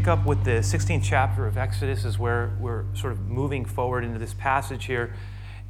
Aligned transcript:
pick 0.00 0.08
up 0.08 0.24
with 0.24 0.42
the 0.44 0.60
16th 0.60 1.02
chapter 1.04 1.46
of 1.46 1.58
Exodus, 1.58 2.06
is 2.06 2.18
where 2.18 2.56
we're 2.58 2.86
sort 2.94 3.12
of 3.12 3.20
moving 3.28 3.66
forward 3.66 4.02
into 4.02 4.18
this 4.18 4.32
passage 4.32 4.86
here. 4.86 5.12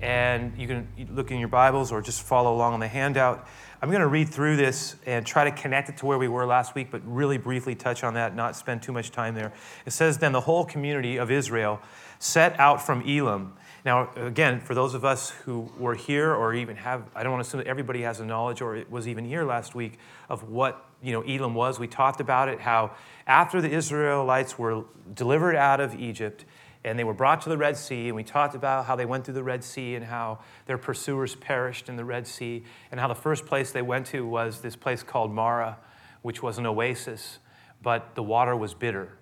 And 0.00 0.56
you 0.56 0.68
can 0.68 0.86
look 1.10 1.32
in 1.32 1.40
your 1.40 1.48
Bibles 1.48 1.90
or 1.90 2.00
just 2.00 2.22
follow 2.22 2.54
along 2.54 2.74
on 2.74 2.78
the 2.78 2.86
handout. 2.86 3.48
I'm 3.82 3.88
going 3.88 4.02
to 4.02 4.06
read 4.06 4.28
through 4.28 4.54
this 4.54 4.94
and 5.04 5.26
try 5.26 5.42
to 5.42 5.50
connect 5.50 5.88
it 5.88 5.96
to 5.96 6.06
where 6.06 6.16
we 6.16 6.28
were 6.28 6.46
last 6.46 6.76
week, 6.76 6.92
but 6.92 7.02
really 7.04 7.38
briefly 7.38 7.74
touch 7.74 8.04
on 8.04 8.14
that, 8.14 8.36
not 8.36 8.54
spend 8.54 8.84
too 8.84 8.92
much 8.92 9.10
time 9.10 9.34
there. 9.34 9.52
It 9.84 9.90
says, 9.90 10.18
Then 10.18 10.30
the 10.30 10.42
whole 10.42 10.64
community 10.64 11.16
of 11.16 11.32
Israel 11.32 11.80
set 12.20 12.56
out 12.60 12.80
from 12.80 13.02
Elim. 13.02 13.54
Now, 13.84 14.10
again, 14.14 14.60
for 14.60 14.74
those 14.74 14.94
of 14.94 15.04
us 15.04 15.30
who 15.30 15.70
were 15.78 15.94
here 15.94 16.34
or 16.34 16.52
even 16.54 16.76
have, 16.76 17.04
I 17.14 17.22
don't 17.22 17.32
want 17.32 17.42
to 17.42 17.48
assume 17.48 17.58
that 17.58 17.66
everybody 17.66 18.02
has 18.02 18.20
a 18.20 18.26
knowledge 18.26 18.60
or 18.60 18.84
was 18.90 19.08
even 19.08 19.24
here 19.24 19.44
last 19.44 19.74
week 19.74 19.98
of 20.28 20.50
what 20.50 20.86
you 21.02 21.12
know 21.12 21.22
Elim 21.22 21.54
was. 21.54 21.78
We 21.78 21.86
talked 21.86 22.20
about 22.20 22.50
it, 22.50 22.60
how 22.60 22.92
after 23.26 23.62
the 23.62 23.70
Israelites 23.70 24.58
were 24.58 24.84
delivered 25.14 25.56
out 25.56 25.80
of 25.80 25.98
Egypt 25.98 26.44
and 26.84 26.98
they 26.98 27.04
were 27.04 27.14
brought 27.14 27.42
to 27.42 27.48
the 27.48 27.58
Red 27.58 27.76
Sea, 27.76 28.08
and 28.08 28.16
we 28.16 28.24
talked 28.24 28.54
about 28.54 28.86
how 28.86 28.96
they 28.96 29.04
went 29.04 29.24
through 29.24 29.34
the 29.34 29.42
Red 29.42 29.62
Sea 29.62 29.94
and 29.94 30.04
how 30.04 30.40
their 30.66 30.78
pursuers 30.78 31.34
perished 31.34 31.88
in 31.88 31.96
the 31.96 32.04
Red 32.04 32.26
Sea, 32.26 32.64
and 32.90 32.98
how 32.98 33.06
the 33.06 33.14
first 33.14 33.44
place 33.44 33.70
they 33.70 33.82
went 33.82 34.06
to 34.06 34.26
was 34.26 34.60
this 34.60 34.76
place 34.76 35.02
called 35.02 35.30
Marah, 35.30 35.76
which 36.22 36.42
was 36.42 36.56
an 36.56 36.64
oasis, 36.64 37.38
but 37.82 38.14
the 38.14 38.22
water 38.22 38.56
was 38.56 38.72
bitter. 38.72 39.18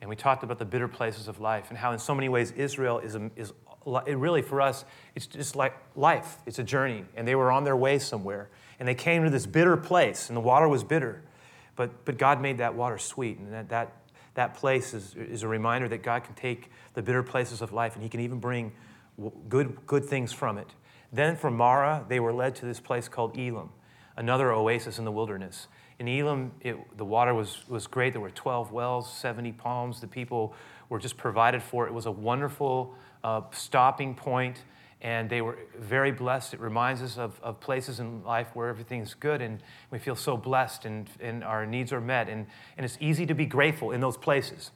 And 0.00 0.10
we 0.10 0.16
talked 0.16 0.42
about 0.42 0.58
the 0.58 0.64
bitter 0.64 0.88
places 0.88 1.28
of 1.28 1.40
life 1.40 1.70
and 1.70 1.78
how, 1.78 1.92
in 1.92 1.98
so 1.98 2.14
many 2.14 2.28
ways, 2.28 2.52
Israel 2.52 2.98
is, 2.98 3.14
a, 3.14 3.30
is 3.36 3.52
it 3.86 4.16
really 4.16 4.42
for 4.42 4.60
us, 4.60 4.84
it's 5.14 5.26
just 5.26 5.56
like 5.56 5.74
life. 5.96 6.36
It's 6.46 6.58
a 6.58 6.64
journey. 6.64 7.04
And 7.16 7.26
they 7.26 7.34
were 7.34 7.50
on 7.50 7.64
their 7.64 7.76
way 7.76 7.98
somewhere. 7.98 8.48
And 8.78 8.86
they 8.86 8.94
came 8.94 9.24
to 9.24 9.30
this 9.30 9.46
bitter 9.46 9.76
place, 9.76 10.28
and 10.28 10.36
the 10.36 10.40
water 10.40 10.68
was 10.68 10.84
bitter. 10.84 11.22
But, 11.76 12.04
but 12.04 12.18
God 12.18 12.40
made 12.40 12.58
that 12.58 12.74
water 12.74 12.98
sweet. 12.98 13.38
And 13.38 13.52
that, 13.52 13.68
that, 13.70 13.92
that 14.34 14.54
place 14.54 14.94
is, 14.94 15.14
is 15.14 15.42
a 15.42 15.48
reminder 15.48 15.88
that 15.88 16.02
God 16.02 16.24
can 16.24 16.34
take 16.34 16.70
the 16.94 17.02
bitter 17.02 17.22
places 17.22 17.62
of 17.62 17.72
life 17.72 17.94
and 17.94 18.02
He 18.02 18.08
can 18.08 18.20
even 18.20 18.38
bring 18.38 18.72
good, 19.48 19.86
good 19.86 20.04
things 20.04 20.32
from 20.32 20.58
it. 20.58 20.68
Then 21.12 21.36
from 21.36 21.56
Marah, 21.56 22.04
they 22.08 22.20
were 22.20 22.32
led 22.32 22.54
to 22.56 22.66
this 22.66 22.80
place 22.80 23.08
called 23.08 23.38
Elim, 23.38 23.70
another 24.16 24.52
oasis 24.52 24.98
in 24.98 25.04
the 25.04 25.12
wilderness. 25.12 25.68
In 25.98 26.06
Elim, 26.06 26.52
it, 26.60 26.76
the 26.96 27.04
water 27.04 27.34
was, 27.34 27.68
was 27.68 27.86
great. 27.86 28.12
There 28.12 28.20
were 28.20 28.30
12 28.30 28.70
wells, 28.70 29.12
70 29.12 29.52
palms. 29.52 30.00
The 30.00 30.06
people 30.06 30.54
were 30.88 30.98
just 30.98 31.16
provided 31.16 31.62
for. 31.62 31.86
It 31.86 31.94
was 31.94 32.06
a 32.06 32.10
wonderful 32.10 32.94
uh, 33.24 33.42
stopping 33.52 34.14
point, 34.14 34.62
and 35.00 35.30
they 35.30 35.40
were 35.40 35.58
very 35.78 36.10
blessed. 36.10 36.54
It 36.54 36.60
reminds 36.60 37.02
us 37.02 37.18
of, 37.18 37.40
of 37.42 37.60
places 37.60 38.00
in 38.00 38.24
life 38.24 38.48
where 38.54 38.68
everything's 38.68 39.14
good 39.14 39.40
and 39.40 39.62
we 39.90 39.98
feel 39.98 40.16
so 40.16 40.36
blessed 40.36 40.84
and, 40.86 41.08
and 41.20 41.44
our 41.44 41.66
needs 41.66 41.92
are 41.92 42.00
met. 42.00 42.28
And, 42.28 42.46
and 42.76 42.84
it's 42.84 42.98
easy 43.00 43.24
to 43.26 43.34
be 43.34 43.46
grateful 43.46 43.92
in 43.92 44.00
those 44.00 44.16
places. 44.16 44.72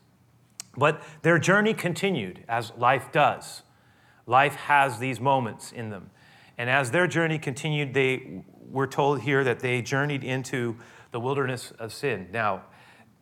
But 0.77 1.03
their 1.23 1.39
journey 1.39 1.75
continued, 1.75 2.45
as 2.49 2.73
life 2.79 3.11
does. 3.13 3.63
Life 4.27 4.55
has 4.55 4.99
these 4.99 5.21
moments 5.21 5.73
in 5.73 5.91
them. 5.91 6.11
And 6.57 6.71
as 6.71 6.93
their 6.93 7.07
journey 7.07 7.39
continued, 7.39 7.93
they 7.93 8.45
were 8.71 8.87
told 8.87 9.23
here 9.23 9.43
that 9.45 9.61
they 9.61 9.83
journeyed 9.83 10.23
into 10.23 10.77
the 11.11 11.21
wilderness 11.21 11.73
of 11.79 11.93
sin. 11.93 12.29
Now, 12.33 12.63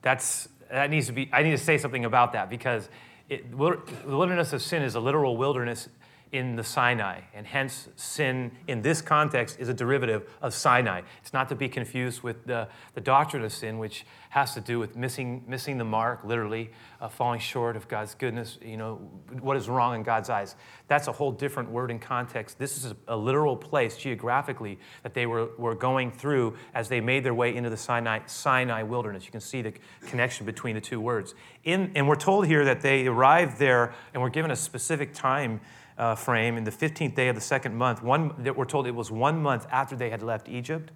that's, 0.03 0.49
that 0.71 0.91
needs 0.91 1.07
to 1.07 1.13
be, 1.13 1.31
I 1.33 1.43
need 1.43 1.53
to 1.53 1.59
say 1.59 1.79
something 1.79 2.05
about 2.05 2.33
that 2.35 2.51
because 2.51 2.89
it, 3.31 3.51
the 3.51 3.57
wilderness 3.57 4.53
of 4.53 4.61
sin 4.61 4.83
is 4.83 4.97
a 4.97 5.01
literal 5.01 5.37
wilderness 5.37 5.89
in 6.33 6.55
the 6.55 6.63
Sinai, 6.63 7.23
and 7.35 7.45
hence 7.45 7.89
sin 7.97 8.53
in 8.69 8.83
this 8.83 9.03
context 9.03 9.59
is 9.59 9.69
a 9.69 9.75
derivative 9.75 10.29
of 10.41 10.55
Sinai. 10.55 11.03
It's 11.21 11.33
not 11.33 11.49
to 11.49 11.57
be 11.57 11.69
confused 11.69 12.23
with 12.23 12.47
the, 12.47 12.69
the 12.95 13.01
doctrine 13.01 13.43
of 13.43 13.53
sin, 13.53 13.79
which 13.79 14.07
has 14.29 14.55
to 14.55 14.61
do 14.61 14.79
with 14.79 14.95
missing, 14.95 15.43
missing 15.49 15.77
the 15.77 15.85
mark, 15.85 16.23
literally, 16.25 16.71
uh, 17.01 17.09
falling 17.09 17.41
short 17.41 17.75
of 17.75 17.89
God's 17.89 18.15
goodness, 18.15 18.59
you 18.63 18.77
know, 18.77 18.97
what 19.41 19.57
is 19.57 19.69
wrong 19.69 19.97
in 19.97 20.05
God's 20.05 20.31
eyes. 20.31 20.55
That's 20.87 21.09
a 21.09 21.13
whole 21.13 21.33
different 21.33 21.69
word 21.69 21.91
in 21.91 21.99
context. 21.99 22.57
This 22.57 22.77
is 22.77 22.93
a, 22.93 22.97
a 23.09 23.17
literal 23.17 23.57
place 23.57 23.97
geographically 23.97 24.79
that 25.03 25.15
they 25.15 25.27
were, 25.27 25.49
were 25.59 25.75
going 25.75 26.13
through 26.13 26.57
as 26.75 26.89
they 26.89 27.01
made 27.01 27.25
their 27.25 27.35
way 27.35 27.57
into 27.57 27.71
the 27.71 27.77
Sinai, 27.77 28.21
Sinai 28.27 28.85
wilderness. 28.85 29.25
You 29.25 29.33
can 29.33 29.41
see 29.41 29.63
the 29.63 29.75
connection 30.07 30.47
between 30.47 30.77
the 30.77 30.81
two 30.81 31.01
words. 31.01 31.35
In, 31.65 31.91
and 31.97 32.07
we're 32.07 32.15
told 32.15 32.47
here 32.47 32.65
that 32.65 32.83
they 32.83 33.09
arrived 33.09 33.59
there 33.59 33.95
and 34.15 34.23
were 34.23 34.31
given 34.31 34.53
a 34.53 34.57
specific 34.57 35.13
time 35.13 35.61
uh, 36.01 36.15
frame 36.15 36.57
in 36.57 36.65
the 36.65 36.71
15th 36.71 37.15
day 37.15 37.29
of 37.29 37.35
the 37.35 37.43
second 37.43 37.77
month. 37.77 38.03
One, 38.03 38.35
that 38.39 38.57
we're 38.57 38.65
told 38.65 38.87
it 38.87 38.95
was 38.95 39.11
one 39.11 39.41
month 39.43 39.67
after 39.71 39.95
they 39.95 40.09
had 40.09 40.23
left 40.23 40.49
Egypt. 40.49 40.91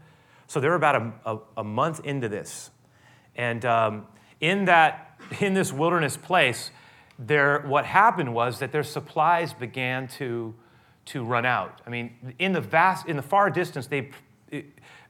So 0.47 0.61
they're 0.61 0.75
about 0.75 0.97
a, 0.97 1.13
a, 1.27 1.39
a 1.59 1.65
month 1.65 2.01
into 2.05 2.29
this. 2.29 2.71
And 3.37 3.65
um, 3.67 4.07
in, 4.41 4.65
that, 4.65 5.21
in 5.41 5.53
this 5.53 5.73
wilderness 5.73 6.17
place, 6.17 6.71
there, 7.19 7.61
what 7.67 7.85
happened 7.85 8.35
was 8.35 8.59
that 8.61 8.73
their 8.73 8.83
supplies 8.83 9.53
began 9.53 10.09
to, 10.09 10.55
to 11.07 11.23
run 11.23 11.45
out. 11.45 11.83
I 11.87 11.91
mean, 11.91 12.35
in 12.39 12.53
the 12.53 12.63
vast, 12.63 13.07
in 13.07 13.17
the 13.17 13.23
far 13.23 13.51
distance, 13.51 13.87
they, 13.87 14.11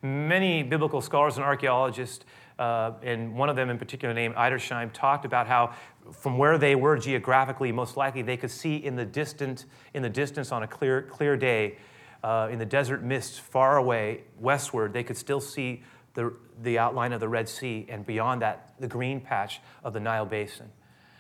many 0.03 0.65
biblical 0.65 1.01
scholars 1.03 1.37
and 1.37 1.45
archaeologists, 1.45 2.25
uh, 2.59 2.93
and 3.03 3.37
one 3.37 3.49
of 3.49 3.57
them 3.57 3.71
in 3.71 3.79
particular 3.79 4.15
named 4.15 4.35
Edersheim, 4.35 4.93
talked 4.93 5.25
about 5.25 5.47
how 5.47 5.75
from 6.13 6.39
where 6.39 6.59
they 6.59 6.75
were 6.75 6.97
geographically, 6.99 7.73
most 7.73 7.97
likely 7.97 8.23
they 8.23 8.37
could 8.37 8.51
see 8.51 8.77
in 8.77 8.97
the 8.97 9.05
distant, 9.05 9.65
in 9.95 10.03
the 10.03 10.11
distance 10.11 10.53
on 10.53 10.63
a 10.63 10.67
clear, 10.67 11.03
clear 11.03 11.37
day, 11.37 11.77
uh, 12.23 12.49
in 12.51 12.59
the 12.59 12.67
desert 12.67 13.03
mist 13.03 13.41
far 13.41 13.77
away, 13.77 14.23
westward, 14.39 14.93
they 14.93 15.03
could 15.03 15.17
still 15.17 15.41
see 15.41 15.83
the, 16.15 16.33
the 16.63 16.79
outline 16.79 17.13
of 17.13 17.21
the 17.21 17.29
Red 17.29 17.49
Sea, 17.49 17.87
and 17.89 18.07
beyond 18.07 18.43
that, 18.43 18.75
the 18.79 18.87
green 18.87 19.21
patch 19.21 19.61
of 19.83 19.93
the 19.93 20.01
Nile 20.01 20.25
Basin. 20.25 20.71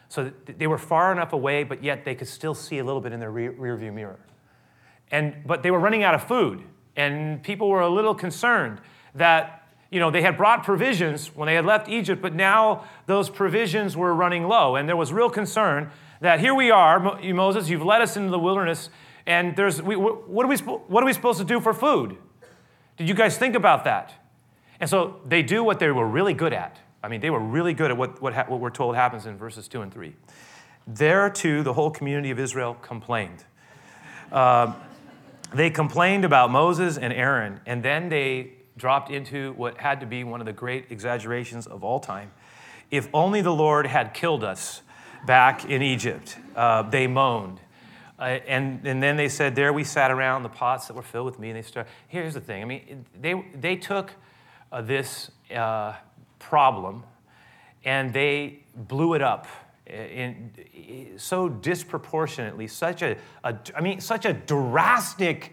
So 0.08 0.32
they 0.46 0.66
were 0.66 0.78
far 0.78 1.10
enough 1.12 1.32
away, 1.32 1.64
but 1.64 1.82
yet 1.82 2.04
they 2.04 2.14
could 2.14 2.28
still 2.28 2.54
see 2.54 2.78
a 2.78 2.84
little 2.84 3.00
bit 3.00 3.12
in 3.12 3.20
their 3.20 3.32
rear, 3.32 3.50
rear 3.50 3.76
view 3.76 3.90
mirror. 3.90 4.20
And, 5.10 5.34
but 5.44 5.62
they 5.62 5.70
were 5.70 5.80
running 5.80 6.04
out 6.04 6.14
of 6.14 6.26
food, 6.26 6.62
and 6.96 7.42
people 7.42 7.68
were 7.68 7.80
a 7.80 7.88
little 7.88 8.14
concerned 8.14 8.80
that 9.14 9.63
you 9.94 10.00
know, 10.00 10.10
they 10.10 10.22
had 10.22 10.36
brought 10.36 10.64
provisions 10.64 11.28
when 11.36 11.46
they 11.46 11.54
had 11.54 11.64
left 11.64 11.88
Egypt, 11.88 12.20
but 12.20 12.34
now 12.34 12.84
those 13.06 13.30
provisions 13.30 13.96
were 13.96 14.12
running 14.12 14.48
low. 14.48 14.74
And 14.74 14.88
there 14.88 14.96
was 14.96 15.12
real 15.12 15.30
concern 15.30 15.88
that 16.20 16.40
here 16.40 16.52
we 16.52 16.72
are, 16.72 16.98
Moses, 17.22 17.68
you've 17.68 17.84
led 17.84 18.02
us 18.02 18.16
into 18.16 18.30
the 18.30 18.38
wilderness, 18.40 18.90
and 19.24 19.54
there's, 19.54 19.80
we, 19.80 19.94
what, 19.94 20.44
are 20.44 20.48
we, 20.48 20.56
what 20.56 21.04
are 21.04 21.06
we 21.06 21.12
supposed 21.12 21.38
to 21.38 21.44
do 21.44 21.60
for 21.60 21.72
food? 21.72 22.16
Did 22.96 23.08
you 23.08 23.14
guys 23.14 23.38
think 23.38 23.54
about 23.54 23.84
that? 23.84 24.12
And 24.80 24.90
so 24.90 25.20
they 25.24 25.44
do 25.44 25.62
what 25.62 25.78
they 25.78 25.92
were 25.92 26.08
really 26.08 26.34
good 26.34 26.52
at. 26.52 26.76
I 27.00 27.06
mean, 27.06 27.20
they 27.20 27.30
were 27.30 27.38
really 27.38 27.72
good 27.72 27.92
at 27.92 27.96
what, 27.96 28.20
what, 28.20 28.34
what 28.50 28.58
we're 28.58 28.70
told 28.70 28.96
happens 28.96 29.26
in 29.26 29.38
verses 29.38 29.68
2 29.68 29.82
and 29.82 29.94
3. 29.94 30.12
There, 30.88 31.30
too, 31.30 31.62
the 31.62 31.72
whole 31.72 31.92
community 31.92 32.32
of 32.32 32.40
Israel 32.40 32.74
complained. 32.82 33.44
Uh, 34.32 34.72
they 35.52 35.70
complained 35.70 36.24
about 36.24 36.50
Moses 36.50 36.98
and 36.98 37.12
Aaron, 37.12 37.60
and 37.64 37.80
then 37.80 38.08
they 38.08 38.54
dropped 38.76 39.10
into 39.10 39.52
what 39.54 39.78
had 39.78 40.00
to 40.00 40.06
be 40.06 40.24
one 40.24 40.40
of 40.40 40.46
the 40.46 40.52
great 40.52 40.86
exaggerations 40.90 41.66
of 41.66 41.84
all 41.84 42.00
time. 42.00 42.32
If 42.90 43.08
only 43.14 43.40
the 43.40 43.54
Lord 43.54 43.86
had 43.86 44.14
killed 44.14 44.44
us 44.44 44.82
back 45.26 45.64
in 45.64 45.82
Egypt, 45.82 46.36
uh, 46.54 46.82
they 46.82 47.06
moaned. 47.06 47.60
Uh, 48.18 48.38
and, 48.46 48.86
and 48.86 49.02
then 49.02 49.16
they 49.16 49.28
said, 49.28 49.56
There 49.56 49.72
we 49.72 49.84
sat 49.84 50.10
around 50.10 50.44
the 50.44 50.48
pots 50.48 50.86
that 50.86 50.94
were 50.94 51.02
filled 51.02 51.26
with 51.26 51.38
meat. 51.38 51.50
And 51.50 51.58
they 51.58 51.62
started. 51.62 51.90
Here's 52.08 52.34
the 52.34 52.40
thing 52.40 52.62
I 52.62 52.64
mean, 52.64 53.04
they, 53.20 53.44
they 53.54 53.76
took 53.76 54.12
uh, 54.70 54.82
this 54.82 55.30
uh, 55.54 55.94
problem 56.38 57.04
and 57.84 58.12
they 58.12 58.60
blew 58.74 59.14
it 59.14 59.22
up 59.22 59.46
in, 59.86 60.50
in 60.72 61.18
so 61.18 61.48
disproportionately, 61.48 62.66
such 62.66 63.02
a, 63.02 63.16
a, 63.42 63.56
I 63.74 63.80
mean, 63.80 64.00
such 64.00 64.24
a 64.24 64.32
drastic 64.32 65.52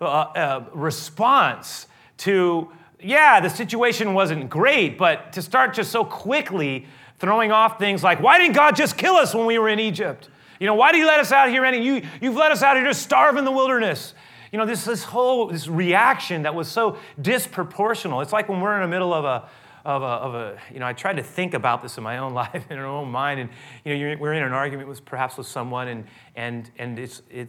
uh, 0.00 0.04
uh, 0.04 0.64
response 0.72 1.86
to, 2.22 2.68
yeah, 3.00 3.40
the 3.40 3.50
situation 3.50 4.14
wasn't 4.14 4.48
great, 4.48 4.96
but 4.96 5.32
to 5.32 5.42
start 5.42 5.74
just 5.74 5.90
so 5.90 6.04
quickly 6.04 6.86
throwing 7.18 7.50
off 7.50 7.78
things 7.78 8.02
like, 8.02 8.20
why 8.20 8.38
didn't 8.38 8.54
God 8.54 8.76
just 8.76 8.96
kill 8.96 9.14
us 9.14 9.34
when 9.34 9.46
we 9.46 9.58
were 9.58 9.68
in 9.68 9.80
Egypt? 9.80 10.28
You 10.60 10.66
know, 10.66 10.74
why 10.74 10.92
did 10.92 10.98
He 10.98 11.04
let 11.04 11.18
us 11.18 11.32
out 11.32 11.48
here? 11.48 11.64
And 11.64 11.84
you, 11.84 12.02
you've 12.20 12.36
let 12.36 12.52
us 12.52 12.62
out 12.62 12.76
here 12.76 12.84
to 12.86 12.94
starve 12.94 13.36
in 13.36 13.44
the 13.44 13.50
wilderness. 13.50 14.14
You 14.52 14.58
know, 14.58 14.66
this, 14.66 14.84
this 14.84 15.02
whole 15.02 15.48
this 15.48 15.66
reaction 15.66 16.42
that 16.42 16.54
was 16.54 16.68
so 16.68 16.98
disproportional. 17.20 18.22
It's 18.22 18.32
like 18.32 18.48
when 18.48 18.60
we're 18.60 18.76
in 18.76 18.82
the 18.82 18.88
middle 18.88 19.12
of 19.12 19.24
a, 19.24 19.48
of 19.84 20.02
a, 20.02 20.06
of 20.06 20.34
a, 20.34 20.58
you 20.72 20.78
know, 20.78 20.86
I 20.86 20.92
tried 20.92 21.16
to 21.16 21.22
think 21.22 21.54
about 21.54 21.82
this 21.82 21.98
in 21.98 22.04
my 22.04 22.18
own 22.18 22.34
life, 22.42 22.64
in 22.70 22.76
my 22.76 22.84
own 22.84 23.10
mind, 23.10 23.40
and, 23.40 23.50
you 23.84 23.96
know, 23.96 24.16
we're 24.20 24.34
in 24.34 24.44
an 24.44 24.52
argument 24.52 24.88
with 24.88 25.04
perhaps 25.04 25.36
with 25.36 25.48
someone, 25.48 25.88
and, 25.88 26.04
and, 26.36 26.70
and 26.78 26.98
it's, 26.98 27.22
it, 27.30 27.48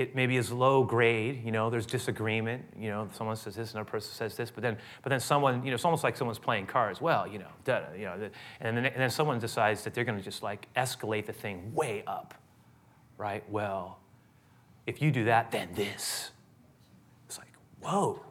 it 0.00 0.14
maybe 0.14 0.38
is 0.38 0.50
low 0.50 0.82
grade, 0.82 1.44
you 1.44 1.52
know, 1.52 1.68
there's 1.68 1.84
disagreement, 1.84 2.64
you 2.74 2.88
know, 2.88 3.06
someone 3.12 3.36
says 3.36 3.54
this, 3.54 3.72
another 3.72 3.88
person 3.88 4.10
says 4.14 4.34
this, 4.34 4.50
but 4.50 4.62
then, 4.62 4.78
but 5.02 5.10
then 5.10 5.20
someone, 5.20 5.62
you 5.62 5.70
know, 5.70 5.74
it's 5.74 5.84
almost 5.84 6.02
like 6.02 6.16
someone's 6.16 6.38
playing 6.38 6.66
cards. 6.66 7.02
Well, 7.02 7.28
you 7.28 7.38
know, 7.38 7.50
duh, 7.64 7.82
you 7.94 8.06
know, 8.06 8.30
and 8.60 8.76
then, 8.78 8.86
and 8.86 8.96
then 8.96 9.10
someone 9.10 9.38
decides 9.38 9.84
that 9.84 9.92
they're 9.92 10.04
to 10.04 10.22
just 10.22 10.42
like 10.42 10.72
escalate 10.74 11.26
the 11.26 11.34
thing 11.34 11.74
way 11.74 12.02
up, 12.06 12.32
right? 13.18 13.44
Well, 13.50 13.98
if 14.86 15.02
you 15.02 15.10
do 15.10 15.24
that, 15.24 15.52
then 15.52 15.68
this. 15.74 16.30
It's 17.26 17.36
like, 17.36 17.52
whoa, 17.82 18.24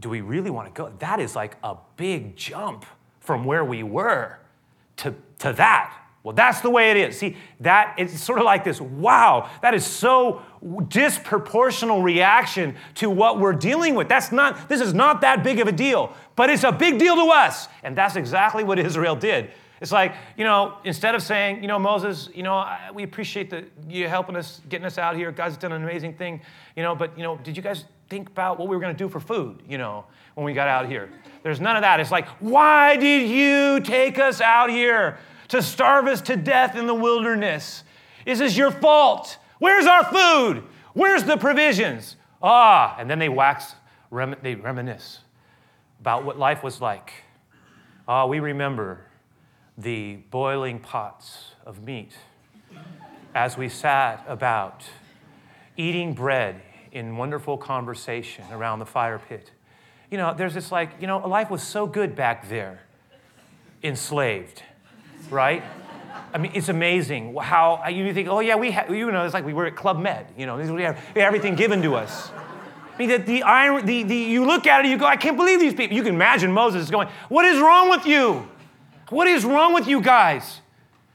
do 0.00 0.08
we 0.08 0.22
really 0.22 0.50
want 0.50 0.74
to 0.74 0.82
go? 0.82 0.90
That 0.98 1.20
is 1.20 1.36
like 1.36 1.58
a 1.62 1.76
big 1.98 2.36
jump 2.36 2.86
from 3.20 3.44
where 3.44 3.66
we 3.66 3.82
were 3.82 4.38
to, 4.96 5.14
to 5.40 5.52
that. 5.52 5.94
Well, 6.24 6.34
that's 6.34 6.62
the 6.62 6.70
way 6.70 6.90
it 6.90 6.96
is. 6.96 7.18
See, 7.18 7.36
that 7.60 7.94
it's 7.98 8.18
sort 8.18 8.38
of 8.38 8.46
like 8.46 8.64
this 8.64 8.80
wow, 8.80 9.50
that 9.60 9.74
is 9.74 9.84
so 9.84 10.40
disproportional 10.64 12.02
reaction 12.02 12.76
to 12.94 13.10
what 13.10 13.38
we're 13.38 13.52
dealing 13.52 13.94
with. 13.94 14.08
That's 14.08 14.32
not, 14.32 14.68
this 14.70 14.80
is 14.80 14.94
not 14.94 15.20
that 15.20 15.44
big 15.44 15.60
of 15.60 15.68
a 15.68 15.72
deal, 15.72 16.14
but 16.34 16.48
it's 16.48 16.64
a 16.64 16.72
big 16.72 16.98
deal 16.98 17.14
to 17.14 17.30
us. 17.30 17.68
And 17.82 17.94
that's 17.94 18.16
exactly 18.16 18.64
what 18.64 18.78
Israel 18.78 19.14
did. 19.14 19.50
It's 19.82 19.92
like, 19.92 20.14
you 20.38 20.44
know, 20.44 20.78
instead 20.84 21.14
of 21.14 21.22
saying, 21.22 21.60
you 21.60 21.68
know, 21.68 21.78
Moses, 21.78 22.30
you 22.34 22.42
know, 22.42 22.66
we 22.94 23.02
appreciate 23.02 23.50
the, 23.50 23.66
you 23.86 24.08
helping 24.08 24.34
us, 24.34 24.62
getting 24.70 24.86
us 24.86 24.96
out 24.96 25.16
here. 25.16 25.30
God's 25.30 25.58
done 25.58 25.72
an 25.72 25.84
amazing 25.84 26.14
thing, 26.14 26.40
you 26.74 26.82
know, 26.82 26.94
but, 26.94 27.14
you 27.18 27.22
know, 27.22 27.36
did 27.36 27.54
you 27.54 27.62
guys 27.62 27.84
think 28.08 28.30
about 28.30 28.58
what 28.58 28.68
we 28.68 28.76
were 28.76 28.80
going 28.80 28.94
to 28.94 28.98
do 28.98 29.10
for 29.10 29.20
food, 29.20 29.62
you 29.68 29.76
know, 29.76 30.06
when 30.36 30.46
we 30.46 30.54
got 30.54 30.68
out 30.68 30.88
here? 30.88 31.10
There's 31.42 31.60
none 31.60 31.76
of 31.76 31.82
that. 31.82 32.00
It's 32.00 32.10
like, 32.10 32.28
why 32.40 32.96
did 32.96 33.28
you 33.28 33.80
take 33.80 34.18
us 34.18 34.40
out 34.40 34.70
here 34.70 35.18
to 35.48 35.62
starve 35.62 36.06
us 36.06 36.20
to 36.22 36.36
death 36.36 36.76
in 36.76 36.86
the 36.86 36.94
wilderness? 36.94 37.84
Is 38.26 38.38
this 38.38 38.56
your 38.56 38.70
fault? 38.70 39.38
Where's 39.58 39.86
our 39.86 40.04
food? 40.04 40.64
Where's 40.92 41.24
the 41.24 41.36
provisions? 41.36 42.16
Ah, 42.42 42.96
and 42.98 43.08
then 43.10 43.18
they 43.18 43.28
wax, 43.28 43.74
rem- 44.10 44.36
they 44.42 44.54
reminisce 44.54 45.20
about 46.00 46.24
what 46.24 46.38
life 46.38 46.62
was 46.62 46.80
like. 46.80 47.12
Ah, 48.06 48.26
we 48.26 48.40
remember 48.40 49.00
the 49.78 50.16
boiling 50.30 50.78
pots 50.78 51.52
of 51.66 51.82
meat 51.82 52.12
as 53.34 53.56
we 53.56 53.68
sat 53.68 54.24
about 54.28 54.84
eating 55.76 56.14
bread 56.14 56.60
in 56.92 57.16
wonderful 57.16 57.58
conversation 57.58 58.44
around 58.52 58.78
the 58.78 58.86
fire 58.86 59.18
pit. 59.18 59.50
You 60.10 60.18
know, 60.18 60.32
there's 60.32 60.54
this 60.54 60.70
like, 60.70 60.90
you 61.00 61.06
know, 61.06 61.26
life 61.26 61.50
was 61.50 61.62
so 61.62 61.86
good 61.86 62.14
back 62.14 62.48
there, 62.48 62.82
enslaved, 63.82 64.62
right? 65.30 65.62
I 66.32 66.38
mean, 66.38 66.50
it's 66.54 66.68
amazing 66.68 67.36
how 67.36 67.86
you 67.88 68.12
think, 68.12 68.28
oh 68.28 68.40
yeah, 68.40 68.56
we 68.56 68.72
have, 68.72 68.90
you 68.90 69.10
know, 69.12 69.24
it's 69.24 69.34
like 69.34 69.44
we 69.44 69.52
were 69.52 69.66
at 69.66 69.76
Club 69.76 70.00
Med, 70.00 70.26
you 70.36 70.46
know, 70.46 70.56
we 70.56 70.82
have, 70.82 70.98
everything 71.14 71.54
given 71.54 71.80
to 71.82 71.94
us. 71.94 72.30
I 72.94 72.98
mean, 72.98 73.08
the, 73.08 73.18
the, 73.18 73.42
iron, 73.44 73.86
the, 73.86 74.02
the, 74.02 74.16
you 74.16 74.44
look 74.44 74.66
at 74.66 74.84
it, 74.84 74.88
you 74.88 74.98
go, 74.98 75.06
I 75.06 75.16
can't 75.16 75.36
believe 75.36 75.60
these 75.60 75.74
people. 75.74 75.96
You 75.96 76.02
can 76.02 76.14
imagine 76.14 76.52
Moses 76.52 76.90
going, 76.90 77.08
what 77.28 77.44
is 77.44 77.60
wrong 77.60 77.88
with 77.88 78.06
you? 78.06 78.48
What 79.10 79.28
is 79.28 79.44
wrong 79.44 79.74
with 79.74 79.86
you 79.86 80.00
guys? 80.00 80.60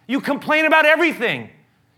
You 0.07 0.21
complain 0.21 0.65
about 0.65 0.85
everything. 0.85 1.49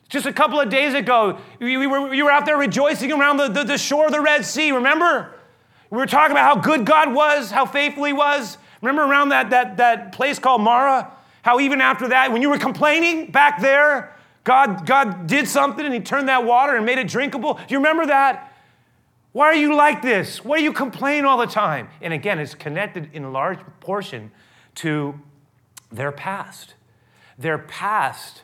Just 0.10 0.25
a 0.25 0.34
couple 0.34 0.60
of 0.60 0.69
days 0.69 0.94
ago, 0.94 1.40
we, 1.60 1.78
we 1.78 1.88
were, 1.88 2.13
you 2.13 2.25
were 2.25 2.31
out 2.31 2.46
there 2.46 2.58
rejoicing 2.58 3.12
around 3.12 3.38
the, 3.38 3.48
the, 3.48 3.63
the 3.63 3.78
shore 3.78 4.08
of 4.08 4.12
the 4.12 4.22
Red 4.22 4.46
Sea, 4.46 4.72
remember? 4.72 5.34
We 5.90 5.98
were 5.98 6.06
talking 6.06 6.31
about 6.31 6.56
how 6.56 6.62
good 6.62 6.86
God 6.86 7.13
was, 7.13 7.52
how 7.52 7.66
faithful 7.66 8.04
He 8.04 8.13
was. 8.13 8.58
Remember 8.81 9.04
around 9.04 9.30
that, 9.30 9.52
that, 9.52 9.78
that 9.78 10.12
place 10.12 10.40
called 10.40 10.62
Marah? 10.62 11.12
How 11.42 11.60
even 11.60 11.82
after 11.82 12.10
that, 12.10 12.32
when 12.32 12.42
you 12.42 12.50
were 12.50 12.58
complaining 12.58 13.32
back 13.32 13.62
there, 13.62 14.16
God, 14.44 14.86
God 14.86 15.28
did 15.28 15.48
something 15.48 15.86
and 15.86 15.94
He 15.94 16.00
turned 16.00 16.28
that 16.30 16.46
water 16.46 16.76
and 16.76 16.86
made 16.86 16.98
it 16.98 17.08
drinkable. 17.08 17.56
Do 17.56 17.66
you 17.70 17.78
remember 17.78 18.06
that? 18.08 18.52
Why 19.34 19.46
are 19.46 19.56
you 19.56 19.76
like 19.76 20.02
this? 20.02 20.44
Why 20.44 20.58
do 20.58 20.64
you 20.64 20.74
complain 20.74 21.26
all 21.26 21.38
the 21.38 21.46
time? 21.46 21.90
And 22.02 22.14
again, 22.14 22.38
it's 22.38 22.54
connected 22.54 23.10
in 23.14 23.32
large 23.32 23.60
portion 23.80 24.32
to 24.76 25.20
their 25.92 26.12
past. 26.12 26.74
Their 27.38 27.58
past 27.58 28.44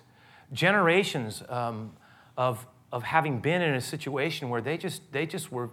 generations 0.54 1.44
um, 1.50 1.92
of, 2.38 2.66
of 2.92 3.04
having 3.04 3.40
been 3.40 3.62
in 3.62 3.74
a 3.76 3.82
situation 3.82 4.50
where 4.50 4.62
they 4.62 4.78
just, 4.78 5.12
they 5.12 5.26
just 5.26 5.52
were, 5.52 5.72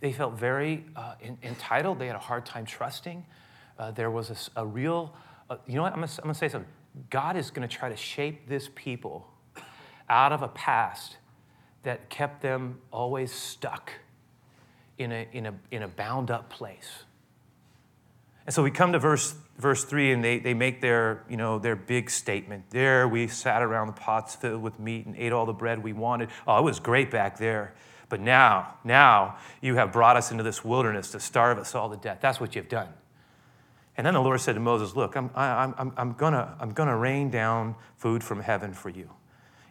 they 0.00 0.12
felt 0.12 0.38
very 0.38 0.86
uh, 0.96 1.14
in, 1.20 1.36
entitled. 1.42 1.98
They 1.98 2.06
had 2.06 2.16
a 2.16 2.20
hard 2.20 2.46
time 2.46 2.64
trusting. 2.64 3.26
Uh, 3.78 3.90
there 3.90 4.10
was 4.10 4.50
a, 4.56 4.62
a 4.62 4.66
real, 4.66 5.14
uh, 5.50 5.56
you 5.66 5.74
know 5.74 5.82
what, 5.82 5.92
I'm 5.92 6.02
I'm 6.02 6.08
gonna 6.22 6.34
say 6.34 6.48
something. 6.48 6.70
God 7.10 7.36
is 7.36 7.50
gonna 7.50 7.68
try 7.68 7.88
to 7.88 7.96
shape 7.96 8.48
this 8.48 8.70
people 8.74 9.26
out 10.08 10.32
of 10.32 10.42
a 10.42 10.48
past 10.48 11.16
that 11.82 12.08
kept 12.08 12.42
them 12.42 12.78
always 12.92 13.32
stuck 13.32 13.92
in 14.98 15.12
a, 15.12 15.26
in 15.32 15.46
a, 15.46 15.54
in 15.70 15.82
a 15.82 15.88
bound 15.88 16.30
up 16.30 16.50
place. 16.50 17.04
And 18.44 18.54
so 18.54 18.62
we 18.62 18.70
come 18.70 18.92
to 18.92 18.98
verse, 18.98 19.34
verse 19.58 19.84
3, 19.84 20.12
and 20.12 20.24
they, 20.24 20.38
they 20.38 20.54
make 20.54 20.80
their, 20.80 21.24
you 21.28 21.36
know, 21.36 21.58
their 21.58 21.76
big 21.76 22.10
statement. 22.10 22.64
There 22.70 23.06
we 23.06 23.28
sat 23.28 23.62
around 23.62 23.86
the 23.86 23.92
pots 23.94 24.34
filled 24.34 24.62
with 24.62 24.78
meat 24.78 25.06
and 25.06 25.16
ate 25.16 25.32
all 25.32 25.46
the 25.46 25.52
bread 25.52 25.82
we 25.82 25.92
wanted. 25.92 26.30
Oh, 26.46 26.58
it 26.58 26.64
was 26.64 26.80
great 26.80 27.10
back 27.10 27.38
there. 27.38 27.74
But 28.08 28.20
now, 28.20 28.74
now 28.82 29.36
you 29.60 29.76
have 29.76 29.92
brought 29.92 30.16
us 30.16 30.32
into 30.32 30.42
this 30.42 30.64
wilderness 30.64 31.12
to 31.12 31.20
starve 31.20 31.58
us 31.58 31.74
all 31.74 31.88
to 31.90 31.96
death. 31.96 32.18
That's 32.20 32.40
what 32.40 32.56
you've 32.56 32.68
done. 32.68 32.88
And 33.96 34.06
then 34.06 34.14
the 34.14 34.20
Lord 34.20 34.40
said 34.40 34.54
to 34.54 34.60
Moses, 34.60 34.96
Look, 34.96 35.16
I'm, 35.16 35.30
I'm, 35.34 35.74
I'm, 35.76 35.92
I'm 35.96 36.12
going 36.12 36.32
to 36.32 36.54
I'm 36.58 36.72
gonna 36.72 36.96
rain 36.96 37.30
down 37.30 37.74
food 37.96 38.24
from 38.24 38.40
heaven 38.40 38.72
for 38.72 38.88
you. 38.88 39.10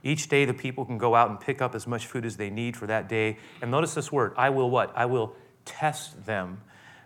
Each 0.03 0.29
day 0.29 0.45
the 0.45 0.53
people 0.53 0.85
can 0.85 0.97
go 0.97 1.15
out 1.15 1.29
and 1.29 1.39
pick 1.39 1.61
up 1.61 1.75
as 1.75 1.85
much 1.85 2.05
food 2.07 2.25
as 2.25 2.37
they 2.37 2.49
need 2.49 2.77
for 2.77 2.87
that 2.87 3.09
day. 3.09 3.37
And 3.61 3.71
notice 3.71 3.93
this 3.93 4.11
word 4.11 4.33
I 4.37 4.49
will 4.49 4.69
what? 4.69 4.91
I 4.95 5.05
will 5.05 5.35
test 5.65 6.25
them 6.25 6.61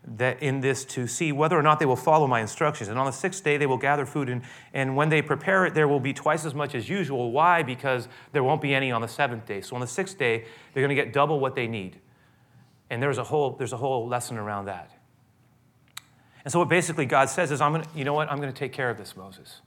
that 0.06 0.42
in 0.44 0.60
this 0.60 0.84
to 0.84 1.08
see 1.08 1.32
whether 1.32 1.58
or 1.58 1.62
not 1.62 1.80
they 1.80 1.86
will 1.86 1.96
follow 1.96 2.28
my 2.28 2.42
instructions. 2.42 2.90
And 2.90 3.00
on 3.00 3.06
the 3.06 3.12
sixth 3.12 3.44
day, 3.44 3.58
they 3.58 3.66
will 3.66 3.78
gather 3.78 4.06
food, 4.06 4.30
and, 4.30 4.42
and 4.74 4.96
when 4.98 5.10
they 5.10 5.22
prepare 5.22 5.66
it, 5.66 5.74
there 5.74 5.88
will 5.88 6.00
be 6.00 6.14
twice 6.14 6.46
as 6.46 6.54
much 6.54 6.76
as 6.76 6.90
usual. 6.90 7.32
Why? 7.32 7.64
Because 7.64 8.08
there 8.34 8.44
won't 8.44 8.62
be 8.62 8.76
any 8.76 8.92
on 8.92 9.02
the 9.02 9.08
seventh 9.08 9.46
day. 9.46 9.62
So 9.62 9.76
on 9.76 9.82
the 9.82 9.88
sixth 9.88 10.18
day, 10.18 10.46
they're 10.74 10.84
going 10.86 10.96
to 10.96 11.02
get 11.02 11.14
double 11.14 11.40
what 11.40 11.56
they 11.56 11.68
need. 11.68 12.00
And 12.90 13.02
there's 13.02 13.18
a 13.18 13.24
whole, 13.24 13.52
there's 13.52 13.74
a 13.74 13.78
whole 13.78 14.08
lesson 14.08 14.38
around 14.38 14.66
that. 14.66 14.92
And 16.44 16.52
so 16.52 16.60
what 16.60 16.70
basically 16.70 17.06
God 17.06 17.30
says 17.30 17.52
is, 17.52 17.62
I'm 17.62 17.82
to, 17.82 17.90
you 17.96 18.04
know 18.04 18.14
what? 18.14 18.30
I'm 18.32 18.40
going 18.40 18.52
to 18.52 18.58
take 18.58 18.74
care 18.74 18.90
of 18.90 18.98
this, 18.98 19.16
Moses. 19.16 19.62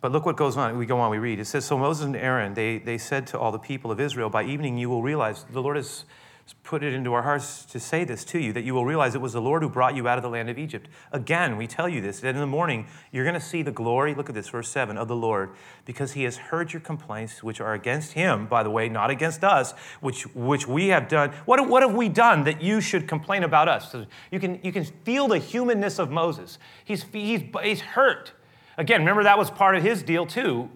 But 0.00 0.12
look 0.12 0.26
what 0.26 0.36
goes 0.36 0.56
on. 0.56 0.76
We 0.76 0.86
go 0.86 0.98
on, 0.98 1.10
we 1.10 1.18
read. 1.18 1.38
It 1.38 1.46
says, 1.46 1.64
So 1.64 1.78
Moses 1.78 2.04
and 2.04 2.16
Aaron, 2.16 2.54
they, 2.54 2.78
they 2.78 2.98
said 2.98 3.26
to 3.28 3.38
all 3.38 3.52
the 3.52 3.58
people 3.58 3.90
of 3.90 4.00
Israel, 4.00 4.28
By 4.28 4.44
evening 4.44 4.78
you 4.78 4.88
will 4.88 5.02
realize 5.02 5.44
the 5.50 5.62
Lord 5.62 5.76
has 5.76 6.04
put 6.52 6.82
it 6.82 6.92
into 6.92 7.12
our 7.14 7.22
hearts 7.22 7.64
to 7.64 7.80
say 7.80 8.04
this 8.04 8.24
to 8.24 8.38
you, 8.38 8.52
that 8.52 8.64
you 8.64 8.74
will 8.74 8.84
realize 8.84 9.14
it 9.14 9.20
was 9.20 9.32
the 9.32 9.40
Lord 9.40 9.62
who 9.62 9.68
brought 9.68 9.96
you 9.96 10.06
out 10.08 10.18
of 10.18 10.22
the 10.22 10.28
land 10.28 10.50
of 10.50 10.58
Egypt. 10.58 10.88
Again, 11.10 11.56
we 11.56 11.66
tell 11.66 11.88
you 11.88 12.02
this, 12.02 12.20
that 12.20 12.34
in 12.34 12.40
the 12.40 12.46
morning 12.46 12.86
you're 13.12 13.24
going 13.24 13.34
to 13.34 13.40
see 13.40 13.62
the 13.62 13.70
glory, 13.70 14.14
look 14.14 14.28
at 14.28 14.34
this, 14.34 14.48
verse 14.48 14.68
7, 14.68 14.98
of 14.98 15.08
the 15.08 15.16
Lord, 15.16 15.50
because 15.86 16.12
he 16.12 16.24
has 16.24 16.36
heard 16.36 16.72
your 16.72 16.80
complaints, 16.80 17.42
which 17.42 17.60
are 17.60 17.72
against 17.72 18.12
him, 18.12 18.46
by 18.46 18.62
the 18.62 18.70
way, 18.70 18.88
not 18.88 19.08
against 19.08 19.42
us, 19.42 19.72
which, 20.00 20.24
which 20.34 20.68
we 20.68 20.88
have 20.88 21.08
done. 21.08 21.32
What, 21.46 21.66
what 21.68 21.82
have 21.82 21.94
we 21.94 22.10
done 22.10 22.44
that 22.44 22.62
you 22.62 22.80
should 22.80 23.08
complain 23.08 23.42
about 23.42 23.68
us? 23.68 23.90
So 23.90 24.04
you, 24.30 24.38
can, 24.38 24.60
you 24.62 24.72
can 24.72 24.84
feel 24.84 25.28
the 25.28 25.38
humanness 25.38 25.98
of 25.98 26.10
Moses. 26.10 26.58
He's, 26.84 27.04
he's, 27.04 27.42
he's 27.62 27.80
hurt. 27.80 28.32
Again, 28.76 29.00
remember 29.00 29.22
that 29.22 29.38
was 29.38 29.50
part 29.50 29.76
of 29.76 29.82
his 29.82 30.02
deal 30.02 30.26
too. 30.26 30.68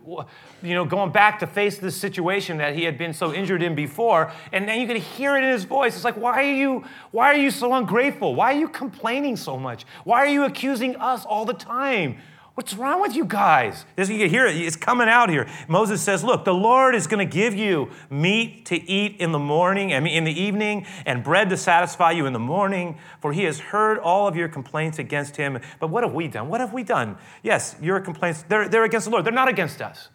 You 0.63 0.75
know, 0.75 0.85
going 0.85 1.11
back 1.11 1.41
to 1.41 1.47
face 1.47 1.79
this 1.79 1.97
situation 1.97 2.59
that 2.59 2.75
he 2.75 2.85
had 2.85 2.97
been 2.97 3.13
so 3.13 3.33
injured 3.33 3.63
in 3.63 3.75
before, 3.75 4.33
and 4.53 4.69
then 4.69 4.81
you 4.81 4.87
could 4.87 4.99
hear 4.99 5.37
it 5.37 5.45
in 5.45 5.51
his 5.51 5.65
voice. 5.65 5.95
It's 5.97 6.05
like, 6.05 6.17
why 6.17 6.43
are 6.45 6.55
you, 6.55 6.85
why 7.11 7.27
are 7.27 7.37
you 7.37 7.51
so 7.51 7.75
ungrateful? 7.75 8.35
Why 8.35 8.55
are 8.55 8.59
you 8.59 8.69
complaining 8.69 9.37
so 9.37 9.59
much? 9.59 9.85
Why 10.05 10.19
are 10.19 10.29
you 10.29 10.45
accusing 10.45 10.97
us 10.97 11.25
all 11.25 11.45
the 11.45 11.55
time? 11.55 12.19
What's 12.59 12.75
wrong 12.75 13.01
with 13.01 13.15
you 13.15 13.25
guys? 13.25 13.85
This, 13.95 14.09
you 14.09 14.19
can 14.19 14.29
hear 14.29 14.45
it. 14.45 14.57
It's 14.57 14.75
coming 14.75 15.09
out 15.09 15.31
here. 15.31 15.49
Moses 15.69 16.03
says, 16.03 16.25
Look, 16.25 16.45
the 16.45 16.53
Lord 16.53 16.97
is 16.97 17.07
going 17.07 17.25
to 17.25 17.33
give 17.33 17.55
you 17.55 17.89
meat 18.11 18.67
to 18.67 18.91
eat 18.91 19.15
in 19.21 19.31
the 19.31 19.39
morning, 19.39 19.95
I 19.95 20.01
mean, 20.01 20.17
in 20.17 20.25
the 20.25 20.33
evening, 20.33 20.85
and 21.07 21.23
bread 21.23 21.51
to 21.51 21.57
satisfy 21.57 22.11
you 22.11 22.27
in 22.27 22.33
the 22.33 22.41
morning, 22.41 22.99
for 23.21 23.33
he 23.33 23.45
has 23.45 23.61
heard 23.61 24.01
all 24.01 24.27
of 24.27 24.35
your 24.35 24.49
complaints 24.49 24.99
against 24.99 25.37
him. 25.37 25.61
But 25.79 25.91
what 25.91 26.03
have 26.03 26.13
we 26.13 26.27
done? 26.27 26.49
What 26.49 26.61
have 26.61 26.73
we 26.73 26.83
done? 26.83 27.17
Yes, 27.45 27.77
your 27.81 28.01
complaints, 28.01 28.45
they're, 28.49 28.69
they're 28.69 28.83
against 28.83 29.05
the 29.05 29.13
Lord. 29.13 29.25
They're 29.25 29.33
not 29.33 29.47
against 29.47 29.81
us. 29.81 30.09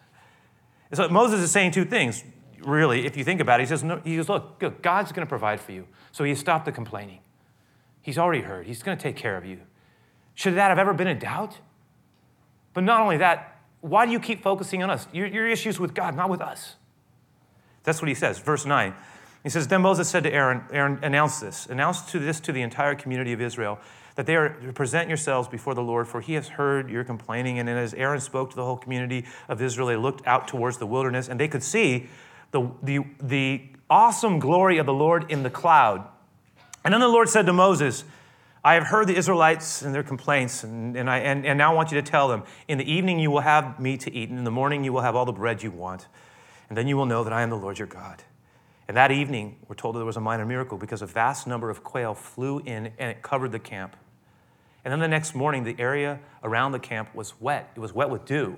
so 0.92 1.08
Moses 1.08 1.40
is 1.40 1.50
saying 1.50 1.70
two 1.70 1.86
things, 1.86 2.24
really, 2.62 3.06
if 3.06 3.16
you 3.16 3.24
think 3.24 3.40
about 3.40 3.60
it. 3.60 3.62
He 3.62 3.68
says, 3.68 3.82
no, 3.82 4.02
he 4.04 4.20
Look, 4.20 4.82
God's 4.82 5.12
going 5.12 5.26
to 5.26 5.30
provide 5.30 5.62
for 5.62 5.72
you. 5.72 5.86
So 6.12 6.24
he 6.24 6.34
stopped 6.34 6.66
the 6.66 6.72
complaining. 6.72 7.20
He's 8.02 8.18
already 8.18 8.42
heard. 8.42 8.66
He's 8.66 8.82
going 8.82 8.98
to 8.98 9.02
take 9.02 9.16
care 9.16 9.38
of 9.38 9.46
you. 9.46 9.60
Should 10.34 10.56
that 10.56 10.68
have 10.68 10.78
ever 10.78 10.92
been 10.92 11.08
a 11.08 11.18
doubt? 11.18 11.60
But 12.74 12.84
not 12.84 13.00
only 13.00 13.16
that, 13.18 13.58
why 13.80 14.06
do 14.06 14.12
you 14.12 14.20
keep 14.20 14.42
focusing 14.42 14.82
on 14.82 14.90
us? 14.90 15.06
Your, 15.12 15.26
your 15.26 15.48
issues 15.48 15.80
with 15.80 15.94
God, 15.94 16.16
not 16.16 16.28
with 16.28 16.40
us. 16.40 16.76
That's 17.84 18.02
what 18.02 18.08
he 18.08 18.14
says. 18.14 18.38
Verse 18.38 18.66
9. 18.66 18.94
He 19.42 19.50
says, 19.50 19.68
Then 19.68 19.82
Moses 19.82 20.08
said 20.08 20.24
to 20.24 20.32
Aaron, 20.32 20.64
Aaron, 20.72 20.98
announce 21.02 21.40
this, 21.40 21.66
announce 21.66 22.00
to 22.12 22.18
this 22.18 22.40
to 22.40 22.52
the 22.52 22.62
entire 22.62 22.94
community 22.94 23.32
of 23.32 23.40
Israel, 23.40 23.78
that 24.16 24.26
they 24.26 24.36
are 24.36 24.48
to 24.48 24.72
present 24.72 25.08
yourselves 25.08 25.48
before 25.48 25.74
the 25.74 25.82
Lord, 25.82 26.08
for 26.08 26.20
he 26.20 26.32
has 26.34 26.48
heard 26.48 26.88
your 26.88 27.04
complaining. 27.04 27.58
And 27.58 27.68
as 27.68 27.92
Aaron 27.94 28.20
spoke 28.20 28.50
to 28.50 28.56
the 28.56 28.64
whole 28.64 28.78
community 28.78 29.26
of 29.48 29.60
Israel, 29.60 29.86
they 29.86 29.96
looked 29.96 30.26
out 30.26 30.48
towards 30.48 30.78
the 30.78 30.86
wilderness, 30.86 31.28
and 31.28 31.38
they 31.38 31.48
could 31.48 31.62
see 31.62 32.08
the, 32.52 32.70
the, 32.82 33.00
the 33.20 33.62
awesome 33.90 34.38
glory 34.38 34.78
of 34.78 34.86
the 34.86 34.94
Lord 34.94 35.30
in 35.30 35.42
the 35.42 35.50
cloud. 35.50 36.08
And 36.84 36.94
then 36.94 37.00
the 37.00 37.08
Lord 37.08 37.28
said 37.28 37.44
to 37.46 37.52
Moses, 37.52 38.04
I 38.64 38.74
have 38.74 38.84
heard 38.84 39.08
the 39.08 39.14
Israelites 39.14 39.82
and 39.82 39.94
their 39.94 40.02
complaints, 40.02 40.64
and, 40.64 40.96
and, 40.96 41.10
I, 41.10 41.18
and, 41.18 41.44
and 41.44 41.58
now 41.58 41.72
I 41.72 41.74
want 41.74 41.92
you 41.92 42.00
to 42.00 42.10
tell 42.10 42.28
them 42.28 42.44
in 42.66 42.78
the 42.78 42.90
evening 42.90 43.18
you 43.20 43.30
will 43.30 43.40
have 43.40 43.78
meat 43.78 44.00
to 44.00 44.14
eat, 44.14 44.30
and 44.30 44.38
in 44.38 44.44
the 44.44 44.50
morning 44.50 44.84
you 44.84 44.92
will 44.92 45.02
have 45.02 45.14
all 45.14 45.26
the 45.26 45.32
bread 45.32 45.62
you 45.62 45.70
want. 45.70 46.08
And 46.70 46.78
then 46.78 46.88
you 46.88 46.96
will 46.96 47.04
know 47.04 47.24
that 47.24 47.32
I 47.32 47.42
am 47.42 47.50
the 47.50 47.58
Lord 47.58 47.78
your 47.78 47.86
God. 47.86 48.22
And 48.88 48.96
that 48.96 49.10
evening, 49.10 49.56
we're 49.68 49.74
told 49.74 49.96
there 49.96 50.04
was 50.04 50.16
a 50.16 50.20
minor 50.20 50.46
miracle 50.46 50.78
because 50.78 51.02
a 51.02 51.06
vast 51.06 51.46
number 51.46 51.68
of 51.68 51.84
quail 51.84 52.14
flew 52.14 52.60
in 52.60 52.92
and 52.98 53.10
it 53.10 53.22
covered 53.22 53.52
the 53.52 53.58
camp. 53.58 53.96
And 54.82 54.92
then 54.92 55.00
the 55.00 55.08
next 55.08 55.34
morning, 55.34 55.64
the 55.64 55.76
area 55.78 56.20
around 56.42 56.72
the 56.72 56.78
camp 56.78 57.14
was 57.14 57.38
wet. 57.40 57.70
It 57.76 57.80
was 57.80 57.92
wet 57.92 58.08
with 58.08 58.24
dew. 58.24 58.56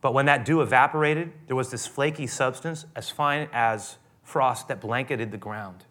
But 0.00 0.14
when 0.14 0.26
that 0.26 0.44
dew 0.44 0.60
evaporated, 0.60 1.32
there 1.48 1.56
was 1.56 1.70
this 1.70 1.86
flaky 1.86 2.28
substance 2.28 2.86
as 2.94 3.10
fine 3.10 3.48
as 3.52 3.98
frost 4.22 4.68
that 4.68 4.80
blanketed 4.80 5.32
the 5.32 5.38
ground. 5.38 5.84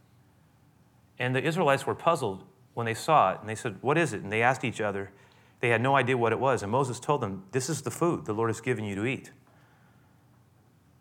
And 1.20 1.36
the 1.36 1.44
Israelites 1.44 1.86
were 1.86 1.96
puzzled 1.96 2.44
when 2.78 2.86
they 2.86 2.94
saw 2.94 3.32
it, 3.32 3.40
and 3.40 3.50
they 3.50 3.56
said, 3.56 3.76
What 3.82 3.98
is 3.98 4.14
it? 4.14 4.22
And 4.22 4.32
they 4.32 4.44
asked 4.44 4.64
each 4.64 4.80
other. 4.80 5.10
They 5.62 5.70
had 5.70 5.82
no 5.82 5.96
idea 5.96 6.16
what 6.16 6.32
it 6.32 6.40
was. 6.40 6.62
And 6.62 6.72
Moses 6.72 7.00
told 7.00 7.22
them, 7.22 7.44
This 7.52 7.72
is 7.72 7.82
the 7.82 7.90
food 7.90 8.26
the 8.26 8.34
Lord 8.34 8.52
has 8.52 8.62
given 8.62 8.86
you 8.86 8.94
to 8.94 9.04
eat. 9.04 9.32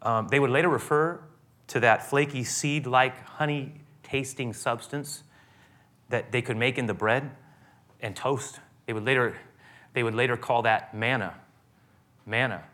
Um, 0.01 0.29
they 0.29 0.41
would 0.41 0.49
later 0.49 0.71
refer 0.71 1.21
to 1.67 1.81
that 1.81 2.03
flaky 2.03 2.45
seed 2.45 2.87
like 2.87 3.23
honey 3.27 3.75
tasting 4.03 4.55
substance 4.55 5.23
that 6.09 6.33
they 6.33 6.41
could 6.41 6.57
make 6.57 6.79
in 6.79 6.87
the 6.87 6.95
bread 6.95 7.31
and 8.01 8.17
toast. 8.17 8.59
They 8.87 8.95
would 8.95 9.05
later, 9.05 9.37
they 9.93 10.03
would 10.03 10.15
later 10.15 10.39
call 10.39 10.63
that 10.63 10.95
manna. 10.95 11.35
Manna, 12.25 12.65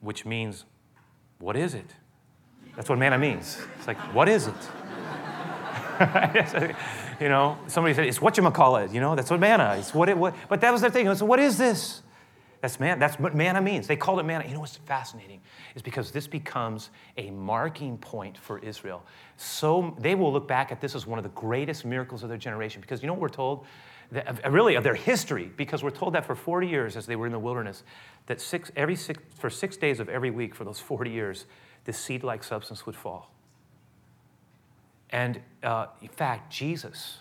which 0.00 0.26
means, 0.26 0.64
what 1.38 1.56
is 1.56 1.74
it? 1.74 1.94
That's 2.74 2.88
what 2.88 2.98
manna 2.98 3.18
means. 3.18 3.62
It's 3.78 3.86
like, 3.86 3.98
what 4.12 4.28
is 4.28 4.48
it? 4.48 4.54
you 7.22 7.28
know, 7.28 7.56
somebody 7.68 7.94
said, 7.94 8.06
it's 8.06 8.20
what 8.20 8.36
you 8.36 8.50
call 8.50 8.76
it. 8.76 8.90
You 8.90 9.00
know, 9.00 9.14
that's 9.14 9.30
what 9.30 9.38
manna. 9.38 9.76
It's 9.78 9.94
what 9.94 10.08
it. 10.08 10.18
What, 10.18 10.34
but 10.48 10.60
that 10.60 10.72
was 10.72 10.80
their 10.80 10.90
thing. 10.90 11.14
So 11.14 11.24
what 11.24 11.38
is 11.38 11.56
this? 11.56 12.02
That's 12.60 12.80
man. 12.80 12.98
That's 12.98 13.18
what 13.18 13.34
manna 13.34 13.60
means. 13.60 13.86
They 13.86 13.96
called 13.96 14.18
it 14.18 14.24
manna. 14.24 14.44
You 14.46 14.54
know 14.54 14.60
what's 14.60 14.76
fascinating 14.76 15.40
is 15.74 15.82
because 15.82 16.10
this 16.10 16.26
becomes 16.26 16.90
a 17.16 17.30
marking 17.30 17.96
point 17.96 18.36
for 18.36 18.58
Israel. 18.58 19.04
So 19.36 19.96
they 19.98 20.14
will 20.14 20.32
look 20.32 20.48
back 20.48 20.72
at 20.72 20.80
this 20.80 20.94
as 20.94 21.06
one 21.06 21.18
of 21.18 21.22
the 21.22 21.30
greatest 21.30 21.84
miracles 21.84 22.22
of 22.24 22.28
their 22.28 22.38
generation. 22.38 22.80
Because 22.80 23.02
you 23.02 23.06
know 23.06 23.14
what 23.14 23.22
we're 23.22 23.28
told, 23.28 23.66
that, 24.10 24.50
really 24.50 24.74
of 24.74 24.84
their 24.84 24.94
history. 24.94 25.50
Because 25.56 25.82
we're 25.82 25.90
told 25.90 26.14
that 26.14 26.26
for 26.26 26.34
40 26.34 26.66
years, 26.66 26.96
as 26.96 27.06
they 27.06 27.16
were 27.16 27.26
in 27.26 27.32
the 27.32 27.38
wilderness, 27.38 27.84
that 28.26 28.40
six 28.40 28.70
every 28.76 28.96
six 28.96 29.22
for 29.38 29.48
six 29.48 29.76
days 29.76 30.00
of 30.00 30.08
every 30.08 30.30
week 30.30 30.54
for 30.54 30.64
those 30.64 30.80
40 30.80 31.10
years, 31.10 31.46
this 31.84 31.98
seed-like 31.98 32.42
substance 32.44 32.84
would 32.84 32.96
fall. 32.96 33.32
And 35.12 35.40
uh, 35.62 35.86
in 36.00 36.08
fact, 36.08 36.50
Jesus 36.50 37.18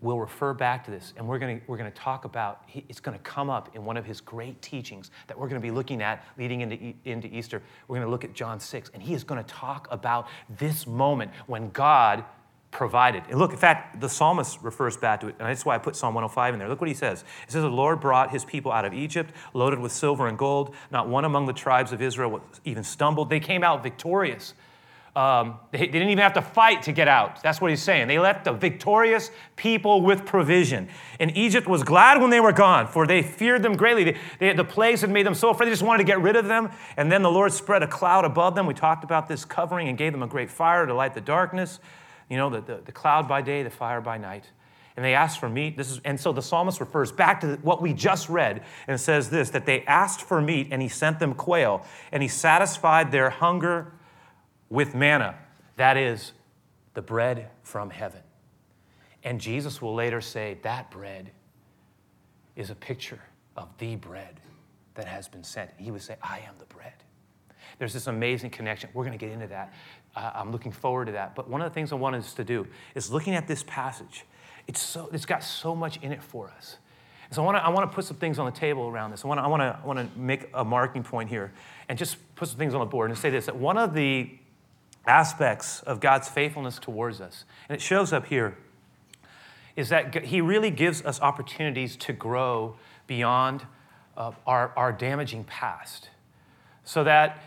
will 0.00 0.18
refer 0.18 0.54
back 0.54 0.84
to 0.84 0.90
this, 0.90 1.12
and 1.16 1.28
we're 1.28 1.38
going 1.38 1.60
we're 1.66 1.76
gonna 1.76 1.90
talk 1.90 2.24
about, 2.24 2.62
it's 2.88 3.00
going 3.00 3.16
to 3.16 3.22
come 3.22 3.50
up 3.50 3.74
in 3.74 3.84
one 3.84 3.96
of 3.96 4.06
his 4.06 4.20
great 4.20 4.60
teachings 4.62 5.10
that 5.26 5.38
we're 5.38 5.48
going 5.48 5.60
to 5.60 5.66
be 5.66 5.70
looking 5.70 6.00
at 6.02 6.24
leading 6.38 6.62
into, 6.62 6.94
into 7.04 7.28
Easter. 7.28 7.62
We're 7.86 7.96
going 7.96 8.06
to 8.06 8.10
look 8.10 8.24
at 8.24 8.32
John 8.32 8.60
6, 8.60 8.90
and 8.94 9.02
he 9.02 9.12
is 9.12 9.24
going 9.24 9.42
to 9.42 9.50
talk 9.52 9.88
about 9.90 10.28
this 10.58 10.86
moment 10.86 11.32
when 11.46 11.70
God 11.70 12.24
provided. 12.70 13.24
And 13.28 13.38
look, 13.38 13.50
in 13.52 13.58
fact, 13.58 14.00
the 14.00 14.08
psalmist 14.08 14.62
refers 14.62 14.96
back 14.96 15.20
to 15.20 15.28
it, 15.28 15.34
and 15.38 15.48
that's 15.48 15.64
why 15.64 15.74
I 15.74 15.78
put 15.78 15.96
Psalm 15.96 16.14
105 16.14 16.54
in 16.54 16.60
there. 16.60 16.68
Look 16.68 16.80
what 16.80 16.88
he 16.88 16.94
says. 16.94 17.24
It 17.46 17.52
says, 17.52 17.62
The 17.62 17.68
Lord 17.68 18.00
brought 18.00 18.30
his 18.30 18.44
people 18.44 18.72
out 18.72 18.84
of 18.84 18.94
Egypt, 18.94 19.32
loaded 19.52 19.80
with 19.80 19.92
silver 19.92 20.28
and 20.28 20.38
gold. 20.38 20.74
Not 20.90 21.08
one 21.08 21.24
among 21.24 21.46
the 21.46 21.52
tribes 21.52 21.92
of 21.92 22.00
Israel 22.00 22.40
even 22.64 22.84
stumbled. 22.84 23.28
They 23.28 23.40
came 23.40 23.64
out 23.64 23.82
victorious. 23.82 24.54
Um, 25.16 25.58
they, 25.72 25.78
they, 25.78 25.86
didn't 25.86 26.10
even 26.10 26.22
have 26.22 26.34
to 26.34 26.42
fight 26.42 26.82
to 26.82 26.92
get 26.92 27.08
out. 27.08 27.42
That's 27.42 27.60
what 27.60 27.70
he's 27.70 27.82
saying. 27.82 28.06
They 28.06 28.20
left 28.20 28.46
a 28.46 28.52
victorious 28.52 29.32
people 29.56 30.02
with 30.02 30.24
provision. 30.24 30.88
And 31.18 31.36
Egypt 31.36 31.66
was 31.66 31.82
glad 31.82 32.20
when 32.20 32.30
they 32.30 32.38
were 32.38 32.52
gone, 32.52 32.86
for 32.86 33.08
they 33.08 33.22
feared 33.22 33.62
them 33.62 33.76
greatly. 33.76 34.04
They, 34.04 34.16
they, 34.38 34.52
the 34.52 34.64
plagues 34.64 35.00
had 35.00 35.10
made 35.10 35.26
them 35.26 35.34
so 35.34 35.50
afraid, 35.50 35.66
they 35.66 35.72
just 35.72 35.82
wanted 35.82 35.98
to 35.98 36.06
get 36.06 36.20
rid 36.20 36.36
of 36.36 36.46
them. 36.46 36.70
And 36.96 37.10
then 37.10 37.22
the 37.22 37.30
Lord 37.30 37.52
spread 37.52 37.82
a 37.82 37.88
cloud 37.88 38.24
above 38.24 38.54
them. 38.54 38.66
We 38.66 38.74
talked 38.74 39.02
about 39.02 39.26
this 39.26 39.44
covering 39.44 39.88
and 39.88 39.98
gave 39.98 40.12
them 40.12 40.22
a 40.22 40.28
great 40.28 40.48
fire 40.50 40.86
to 40.86 40.94
light 40.94 41.14
the 41.14 41.20
darkness. 41.20 41.80
You 42.28 42.36
know, 42.36 42.48
the, 42.48 42.60
the, 42.60 42.80
the 42.84 42.92
cloud 42.92 43.26
by 43.26 43.42
day, 43.42 43.64
the 43.64 43.70
fire 43.70 44.00
by 44.00 44.16
night. 44.16 44.44
And 44.96 45.04
they 45.04 45.14
asked 45.14 45.40
for 45.40 45.48
meat. 45.48 45.76
This 45.76 45.90
is, 45.90 46.00
and 46.04 46.20
so 46.20 46.32
the 46.32 46.42
psalmist 46.42 46.78
refers 46.78 47.10
back 47.10 47.40
to 47.40 47.56
what 47.62 47.82
we 47.82 47.94
just 47.94 48.28
read 48.28 48.62
and 48.86 49.00
says 49.00 49.28
this 49.30 49.50
that 49.50 49.66
they 49.66 49.82
asked 49.86 50.22
for 50.22 50.40
meat, 50.40 50.68
and 50.70 50.80
he 50.80 50.88
sent 50.88 51.18
them 51.18 51.34
quail, 51.34 51.84
and 52.12 52.22
he 52.22 52.28
satisfied 52.28 53.10
their 53.10 53.30
hunger 53.30 53.92
with 54.70 54.94
manna. 54.94 55.34
That 55.76 55.96
is 55.96 56.32
the 56.94 57.02
bread 57.02 57.50
from 57.62 57.90
heaven. 57.90 58.22
And 59.22 59.40
Jesus 59.40 59.82
will 59.82 59.94
later 59.94 60.20
say 60.20 60.58
that 60.62 60.90
bread 60.90 61.30
is 62.56 62.70
a 62.70 62.74
picture 62.74 63.20
of 63.56 63.68
the 63.78 63.96
bread 63.96 64.40
that 64.94 65.06
has 65.06 65.28
been 65.28 65.44
sent. 65.44 65.70
He 65.76 65.90
would 65.90 66.02
say, 66.02 66.16
I 66.22 66.38
am 66.38 66.54
the 66.58 66.64
bread. 66.66 66.92
There's 67.78 67.92
this 67.92 68.06
amazing 68.06 68.50
connection. 68.50 68.90
We're 68.94 69.04
going 69.04 69.18
to 69.18 69.24
get 69.24 69.32
into 69.32 69.46
that. 69.48 69.72
Uh, 70.16 70.32
I'm 70.34 70.50
looking 70.50 70.72
forward 70.72 71.06
to 71.06 71.12
that. 71.12 71.34
But 71.34 71.48
one 71.48 71.60
of 71.60 71.70
the 71.70 71.74
things 71.74 71.92
I 71.92 71.96
want 71.96 72.16
us 72.16 72.34
to 72.34 72.44
do 72.44 72.66
is 72.94 73.10
looking 73.10 73.34
at 73.34 73.46
this 73.46 73.62
passage. 73.66 74.24
It's, 74.66 74.80
so, 74.80 75.08
it's 75.12 75.26
got 75.26 75.44
so 75.44 75.74
much 75.74 75.98
in 75.98 76.12
it 76.12 76.22
for 76.22 76.48
us. 76.56 76.78
So 77.32 77.42
I 77.42 77.44
want 77.44 77.58
to 77.58 77.64
I 77.64 77.68
want 77.68 77.88
to 77.88 77.94
put 77.94 78.04
some 78.04 78.16
things 78.16 78.40
on 78.40 78.46
the 78.46 78.58
table 78.58 78.88
around 78.88 79.12
this. 79.12 79.24
I 79.24 79.28
want 79.28 79.38
to 79.38 79.44
I 79.44 79.46
want 79.46 79.60
to 79.60 79.78
I 79.80 79.86
want 79.86 80.00
to 80.00 80.18
make 80.18 80.50
a 80.52 80.64
marking 80.64 81.04
point 81.04 81.28
here 81.28 81.52
and 81.88 81.96
just 81.96 82.16
put 82.34 82.48
some 82.48 82.58
things 82.58 82.74
on 82.74 82.80
the 82.80 82.86
board 82.86 83.10
and 83.10 83.18
say 83.18 83.30
this 83.30 83.46
that 83.46 83.54
one 83.54 83.78
of 83.78 83.94
the 83.94 84.30
aspects 85.06 85.82
of 85.82 86.00
God's 86.00 86.28
faithfulness 86.28 86.78
towards 86.78 87.20
us, 87.20 87.44
and 87.68 87.76
it 87.76 87.82
shows 87.82 88.12
up 88.12 88.26
here, 88.26 88.56
is 89.76 89.88
that 89.88 90.24
He 90.24 90.40
really 90.40 90.70
gives 90.70 91.02
us 91.04 91.20
opportunities 91.20 91.96
to 91.96 92.12
grow 92.12 92.76
beyond 93.06 93.66
uh, 94.16 94.32
our, 94.46 94.72
our 94.76 94.92
damaging 94.92 95.44
past. 95.44 96.10
So 96.84 97.04
that 97.04 97.42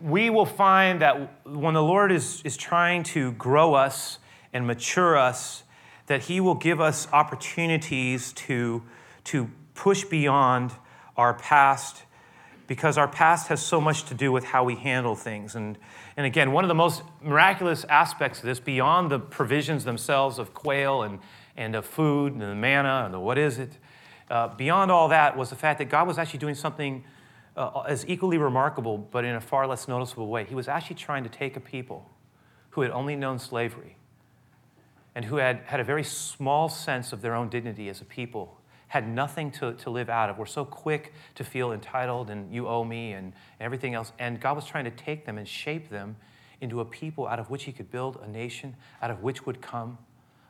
we 0.00 0.30
will 0.30 0.46
find 0.46 1.00
that 1.02 1.46
when 1.46 1.74
the 1.74 1.82
Lord 1.82 2.10
is, 2.10 2.42
is 2.44 2.56
trying 2.56 3.02
to 3.04 3.32
grow 3.32 3.74
us 3.74 4.18
and 4.52 4.66
mature 4.66 5.16
us, 5.16 5.62
that 6.06 6.22
He 6.22 6.40
will 6.40 6.54
give 6.54 6.80
us 6.80 7.06
opportunities 7.12 8.32
to, 8.32 8.82
to 9.24 9.50
push 9.74 10.04
beyond 10.04 10.72
our 11.16 11.34
past 11.34 12.02
because 12.66 12.96
our 12.96 13.08
past 13.08 13.48
has 13.48 13.60
so 13.60 13.80
much 13.80 14.04
to 14.04 14.14
do 14.14 14.32
with 14.32 14.44
how 14.44 14.64
we 14.64 14.76
handle 14.76 15.14
things. 15.14 15.54
And, 15.54 15.76
and 16.16 16.26
again, 16.26 16.52
one 16.52 16.64
of 16.64 16.68
the 16.68 16.74
most 16.74 17.02
miraculous 17.22 17.84
aspects 17.84 18.38
of 18.38 18.46
this, 18.46 18.60
beyond 18.60 19.10
the 19.10 19.18
provisions 19.18 19.84
themselves 19.84 20.38
of 20.38 20.54
quail 20.54 21.02
and, 21.02 21.18
and 21.56 21.74
of 21.74 21.84
food 21.84 22.32
and 22.32 22.40
the 22.40 22.54
manna 22.54 23.02
and 23.04 23.12
the 23.12 23.20
what 23.20 23.38
is 23.38 23.58
it, 23.58 23.78
uh, 24.30 24.48
beyond 24.48 24.90
all 24.90 25.08
that 25.08 25.36
was 25.36 25.50
the 25.50 25.56
fact 25.56 25.78
that 25.78 25.90
God 25.90 26.06
was 26.06 26.18
actually 26.18 26.38
doing 26.38 26.54
something 26.54 27.04
uh, 27.56 27.82
as 27.86 28.04
equally 28.08 28.38
remarkable, 28.38 28.98
but 28.98 29.24
in 29.24 29.34
a 29.34 29.40
far 29.40 29.66
less 29.66 29.86
noticeable 29.86 30.28
way. 30.28 30.44
He 30.44 30.54
was 30.54 30.66
actually 30.66 30.96
trying 30.96 31.24
to 31.24 31.30
take 31.30 31.56
a 31.56 31.60
people 31.60 32.10
who 32.70 32.80
had 32.80 32.90
only 32.90 33.14
known 33.14 33.38
slavery 33.38 33.96
and 35.14 35.24
who 35.26 35.36
had 35.36 35.60
had 35.66 35.78
a 35.78 35.84
very 35.84 36.02
small 36.02 36.68
sense 36.68 37.12
of 37.12 37.20
their 37.20 37.34
own 37.34 37.48
dignity 37.48 37.88
as 37.88 38.00
a 38.00 38.04
people 38.04 38.60
had 38.94 39.08
nothing 39.08 39.50
to, 39.50 39.72
to 39.72 39.90
live 39.90 40.08
out 40.08 40.30
of. 40.30 40.38
We're 40.38 40.46
so 40.46 40.64
quick 40.64 41.12
to 41.34 41.42
feel 41.42 41.72
entitled 41.72 42.30
and 42.30 42.54
you 42.54 42.68
owe 42.68 42.84
me 42.84 43.10
and 43.10 43.32
everything 43.58 43.92
else. 43.92 44.12
And 44.20 44.40
God 44.40 44.54
was 44.54 44.66
trying 44.66 44.84
to 44.84 44.92
take 44.92 45.26
them 45.26 45.36
and 45.36 45.48
shape 45.48 45.88
them 45.88 46.14
into 46.60 46.78
a 46.78 46.84
people 46.84 47.26
out 47.26 47.40
of 47.40 47.50
which 47.50 47.64
He 47.64 47.72
could 47.72 47.90
build 47.90 48.20
a 48.22 48.28
nation, 48.28 48.76
out 49.02 49.10
of 49.10 49.20
which 49.20 49.46
would 49.46 49.60
come 49.60 49.98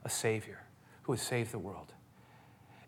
a 0.04 0.10
Savior 0.10 0.60
who 1.04 1.12
would 1.12 1.20
save 1.20 1.52
the 1.52 1.58
world. 1.58 1.94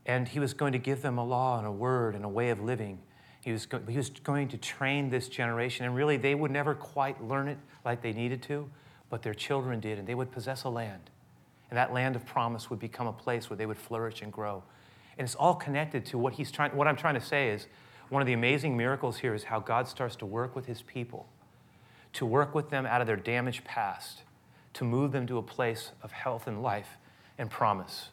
And 0.05 0.29
He 0.29 0.39
was 0.41 0.53
going 0.53 0.73
to 0.73 0.79
give 0.79 1.01
them 1.01 1.17
a 1.17 1.25
law 1.25 1.57
and 1.57 1.67
a 1.67 1.73
word 1.73 2.15
and 2.15 2.27
a 2.27 2.29
way 2.29 2.51
of 2.51 2.61
living. 2.61 2.99
He 3.41 3.51
was, 3.51 3.65
go- 3.65 3.81
he 3.89 3.97
was 3.97 4.11
going 4.11 4.49
to 4.49 4.59
train 4.59 5.09
this 5.09 5.27
generation, 5.27 5.87
and 5.87 5.97
really 5.97 6.19
they 6.19 6.35
would 6.35 6.51
never 6.51 6.75
quite 6.75 7.25
learn 7.25 7.49
it 7.49 7.57
like 7.83 8.03
they 8.03 8.13
needed 8.13 8.43
to, 8.43 8.69
but 9.09 9.23
their 9.23 9.33
children 9.33 9.81
did, 9.81 9.99
and 9.99 10.07
they 10.07 10.15
would 10.15 10.31
possess 10.31 10.65
a 10.65 10.69
land. 10.69 11.09
And 11.71 11.79
that 11.79 11.95
land 11.95 12.15
of 12.15 12.27
promise 12.27 12.69
would 12.69 12.79
become 12.79 13.07
a 13.07 13.13
place 13.15 13.49
where 13.49 13.57
they 13.57 13.65
would 13.65 13.79
flourish 13.79 14.21
and 14.21 14.31
grow. 14.31 14.63
And 15.19 15.27
it's 15.27 15.35
all 15.35 15.55
connected 15.55 16.05
to 16.07 16.19
what 16.19 16.35
he's 16.35 16.51
trying, 16.51 16.77
what 16.77 16.87
I'm 16.87 16.97
trying 16.97 17.15
to 17.15 17.21
say 17.21 17.51
is 17.51 17.67
one 18.09 18.23
of 18.23 18.27
the 18.27 18.33
amazing 18.33 18.77
miracles 18.77 19.19
here 19.19 19.35
is 19.35 19.45
how 19.45 19.61
God 19.61 19.89
starts 19.89 20.17
to 20.17 20.27
work 20.27 20.55
with 20.55 20.67
his 20.67 20.83
people, 20.83 21.27
to 22.13 22.27
work 22.27 22.55
with 22.55 22.71
them 22.71 22.87
out 22.87 23.01
of 23.01 23.07
their 23.07 23.17
damaged 23.17 23.65
past, 23.65 24.23
to 24.75 24.85
move 24.85 25.13
them 25.13 25.27
to 25.27 25.39
a 25.39 25.43
place 25.43 25.93
of 26.03 26.13
health 26.13 26.47
and 26.47 26.63
life 26.63 26.99
and 27.39 27.51
promise. 27.51 28.11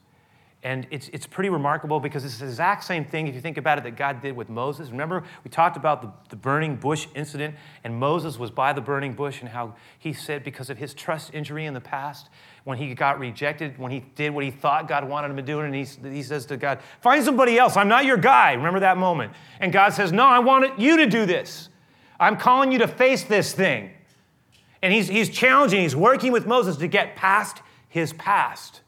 And 0.63 0.87
it's, 0.91 1.09
it's 1.09 1.27
pretty 1.27 1.49
remarkable 1.49 1.99
because 1.99 2.23
it's 2.23 2.37
the 2.37 2.45
exact 2.45 2.85
same 2.85 3.03
thing, 3.03 3.27
if 3.27 3.35
you 3.35 3.41
think 3.41 3.57
about 3.57 3.77
it, 3.77 3.83
that 3.83 3.97
God 3.97 4.21
did 4.21 4.33
with 4.33 4.47
Moses. 4.47 4.91
Remember, 4.91 5.25
we 5.43 5.51
talked 5.51 5.75
about 5.75 6.01
the, 6.01 6.09
the 6.29 6.37
burning 6.37 6.77
bush 6.77 7.05
incident, 7.15 7.55
and 7.83 7.99
Moses 7.99 8.39
was 8.39 8.49
by 8.49 8.71
the 8.71 8.79
burning 8.79 9.13
bush, 9.13 9.41
and 9.41 9.49
how 9.49 9.75
he 9.99 10.13
said, 10.13 10.41
because 10.41 10.69
of 10.69 10.77
his 10.77 10.93
trust 10.93 11.33
injury 11.33 11.65
in 11.65 11.73
the 11.73 11.81
past, 11.81 12.29
when 12.63 12.77
he 12.77 12.95
got 12.95 13.19
rejected, 13.19 13.77
when 13.77 13.91
he 13.91 14.05
did 14.15 14.29
what 14.33 14.45
he 14.45 14.51
thought 14.51 14.87
God 14.87 15.07
wanted 15.07 15.31
him 15.31 15.35
to 15.35 15.43
do, 15.43 15.59
and 15.59 15.75
he, 15.75 15.85
he 16.09 16.23
says 16.23 16.45
to 16.45 16.55
God, 16.55 16.79
Find 17.01 17.21
somebody 17.25 17.59
else. 17.59 17.75
I'm 17.75 17.89
not 17.89 18.05
your 18.05 18.15
guy. 18.17 18.53
Remember 18.53 18.79
that 18.79 18.97
moment? 18.97 19.33
And 19.59 19.73
God 19.73 19.89
says, 19.89 20.13
No, 20.13 20.23
I 20.23 20.39
want 20.39 20.79
you 20.79 20.95
to 20.95 21.07
do 21.07 21.25
this. 21.25 21.67
I'm 22.21 22.37
calling 22.37 22.71
you 22.71 22.79
to 22.79 22.87
face 22.87 23.25
this 23.25 23.51
thing. 23.51 23.91
And 24.81 24.93
he's, 24.93 25.09
he's 25.09 25.27
challenging, 25.27 25.81
he's 25.81 25.95
working 25.95 26.31
with 26.31 26.47
Moses 26.47 26.77
to 26.77 26.87
get 26.87 27.17
past 27.17 27.61
his 27.89 28.13
past 28.13 28.79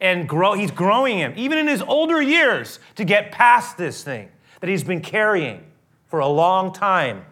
and 0.00 0.28
grow. 0.28 0.54
He's 0.54 0.70
growing 0.70 1.18
him, 1.18 1.34
even 1.36 1.58
in 1.58 1.66
his 1.66 1.82
older 1.82 2.20
years, 2.20 2.78
to 2.96 3.04
get 3.04 3.32
past 3.32 3.76
this 3.76 4.02
thing 4.02 4.28
that 4.60 4.68
he's 4.68 4.84
been 4.84 5.00
carrying 5.00 5.64
for 6.06 6.20
a 6.20 6.28
long 6.28 6.72
time. 6.72 7.24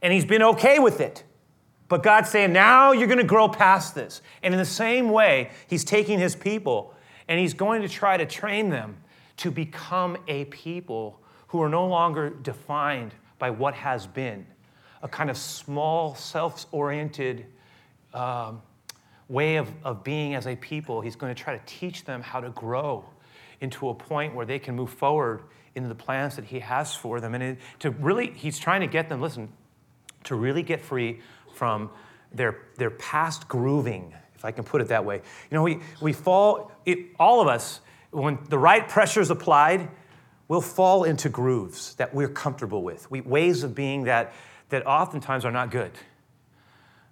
And 0.00 0.12
he's 0.12 0.24
been 0.24 0.42
okay 0.42 0.78
with 0.78 1.00
it. 1.00 1.24
But 1.88 2.02
God's 2.02 2.30
saying, 2.30 2.52
now 2.52 2.92
you're 2.92 3.06
going 3.06 3.18
to 3.18 3.24
grow 3.24 3.48
past 3.48 3.94
this. 3.94 4.20
And 4.42 4.54
in 4.54 4.58
the 4.58 4.66
same 4.66 5.10
way, 5.10 5.50
he's 5.68 5.84
taking 5.84 6.18
his 6.18 6.36
people 6.36 6.94
And 7.28 7.38
he's 7.38 7.54
going 7.54 7.82
to 7.82 7.88
try 7.88 8.16
to 8.16 8.24
train 8.24 8.70
them 8.70 8.96
to 9.38 9.50
become 9.50 10.16
a 10.26 10.46
people 10.46 11.20
who 11.48 11.62
are 11.62 11.68
no 11.68 11.86
longer 11.86 12.30
defined 12.30 13.14
by 13.38 13.50
what 13.50 13.74
has 13.74 14.06
been, 14.06 14.46
a 15.02 15.08
kind 15.08 15.30
of 15.30 15.36
small, 15.36 16.14
self 16.14 16.66
oriented 16.72 17.46
um, 18.14 18.62
way 19.28 19.56
of, 19.56 19.70
of 19.84 20.02
being 20.02 20.34
as 20.34 20.46
a 20.46 20.56
people. 20.56 21.00
He's 21.00 21.16
going 21.16 21.34
to 21.34 21.40
try 21.40 21.56
to 21.56 21.62
teach 21.66 22.04
them 22.04 22.22
how 22.22 22.40
to 22.40 22.50
grow 22.50 23.04
into 23.60 23.88
a 23.88 23.94
point 23.94 24.34
where 24.34 24.46
they 24.46 24.58
can 24.58 24.74
move 24.74 24.90
forward 24.90 25.42
into 25.74 25.88
the 25.88 25.94
plans 25.94 26.36
that 26.36 26.46
he 26.46 26.60
has 26.60 26.94
for 26.94 27.20
them. 27.20 27.34
And 27.34 27.42
it, 27.42 27.58
to 27.80 27.90
really, 27.90 28.30
he's 28.30 28.58
trying 28.58 28.80
to 28.80 28.86
get 28.86 29.08
them, 29.08 29.20
listen, 29.20 29.52
to 30.24 30.34
really 30.34 30.62
get 30.62 30.80
free 30.80 31.20
from 31.54 31.90
their, 32.32 32.58
their 32.76 32.90
past 32.90 33.48
grooving, 33.48 34.14
if 34.34 34.44
I 34.44 34.50
can 34.50 34.64
put 34.64 34.80
it 34.80 34.88
that 34.88 35.04
way. 35.04 35.16
You 35.16 35.54
know, 35.54 35.62
we, 35.62 35.80
we 36.00 36.12
fall, 36.12 36.72
it, 36.86 36.98
all 37.18 37.40
of 37.40 37.48
us, 37.48 37.80
when 38.10 38.38
the 38.48 38.58
right 38.58 38.88
pressure 38.88 39.20
is 39.20 39.30
applied, 39.30 39.88
we'll 40.46 40.60
fall 40.60 41.04
into 41.04 41.28
grooves 41.28 41.94
that 41.96 42.14
we're 42.14 42.28
comfortable 42.28 42.82
with, 42.82 43.10
we, 43.10 43.20
ways 43.20 43.62
of 43.62 43.74
being 43.74 44.04
that, 44.04 44.32
that 44.70 44.86
oftentimes 44.86 45.44
are 45.44 45.52
not 45.52 45.70
good. 45.70 45.92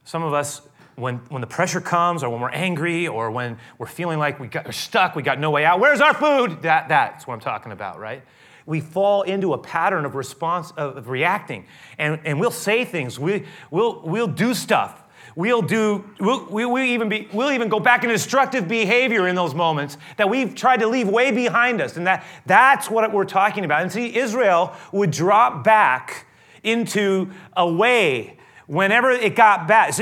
Some 0.05 0.23
of 0.23 0.33
us, 0.33 0.63
when, 0.97 1.17
when 1.29 1.41
the 1.41 1.47
pressure 1.47 1.81
comes, 1.81 2.23
or 2.23 2.31
when 2.31 2.41
we're 2.41 2.51
angry, 2.51 3.07
or 3.07 3.31
when 3.31 3.59
we're 3.79 3.87
feeling 3.87 4.19
like 4.19 4.41
we 4.41 4.49
got, 4.49 4.65
we're 4.65 4.73
stuck, 4.73 5.15
we 5.15 5.23
got 5.23 5.39
no 5.39 5.51
way 5.51 5.65
out, 5.65 5.79
where's 5.79 6.01
our 6.01 6.15
food? 6.15 6.63
That, 6.63 6.89
that's 6.89 7.27
what 7.27 7.35
I'm 7.35 7.41
talking 7.41 7.73
about, 7.73 7.99
right? 7.99 8.23
we 8.67 8.81
fall 8.81 9.23
into 9.23 9.55
a 9.55 9.59
pattern 9.59 10.05
of 10.05 10.15
response 10.15 10.73
of 10.73 11.09
reacting. 11.09 11.65
And, 11.99 12.21
and 12.25 12.41
we'll 12.41 12.51
say 12.51 12.85
things. 12.85 13.19
We, 13.19 13.45
we'll, 13.71 14.03
we'll 14.03 14.27
do 14.27 14.53
stuff. 14.53 15.05
We'll 15.37 15.63
do 15.63 16.05
we'll, 16.19 16.47
we'll, 16.47 16.79
even 16.79 17.09
be, 17.09 17.29
we'll 17.33 17.53
even 17.53 17.69
go 17.69 17.79
back 17.79 18.03
into 18.03 18.15
destructive 18.15 18.67
behavior 18.67 19.29
in 19.29 19.37
those 19.37 19.55
moments 19.55 19.99
that 20.17 20.29
we've 20.29 20.55
tried 20.55 20.81
to 20.81 20.89
leave 20.89 21.09
way 21.09 21.31
behind 21.31 21.81
us. 21.81 21.97
And 21.97 22.07
that 22.07 22.25
that's 22.47 22.91
what 22.91 23.13
we're 23.13 23.25
talking 23.25 23.65
about. 23.65 23.83
And 23.83 23.93
see 23.93 24.17
israel 24.17 24.73
would 24.93 25.11
drop 25.11 25.63
back 25.63 26.27
into 26.63 27.31
a 27.55 27.71
way 27.71 28.36
whenever 28.67 29.11
it 29.11 29.35
got 29.35 29.69
bad 29.69 29.95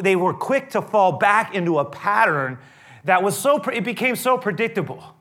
they 0.00 0.16
were 0.16 0.34
quick 0.34 0.70
to 0.70 0.82
fall 0.82 1.12
back 1.12 1.54
into 1.54 1.78
a 1.78 1.84
pattern 1.84 2.58
that 3.04 3.22
was 3.22 3.36
so 3.36 3.56
it 3.70 3.84
became 3.84 4.16
so 4.16 4.38
predictable 4.38 5.14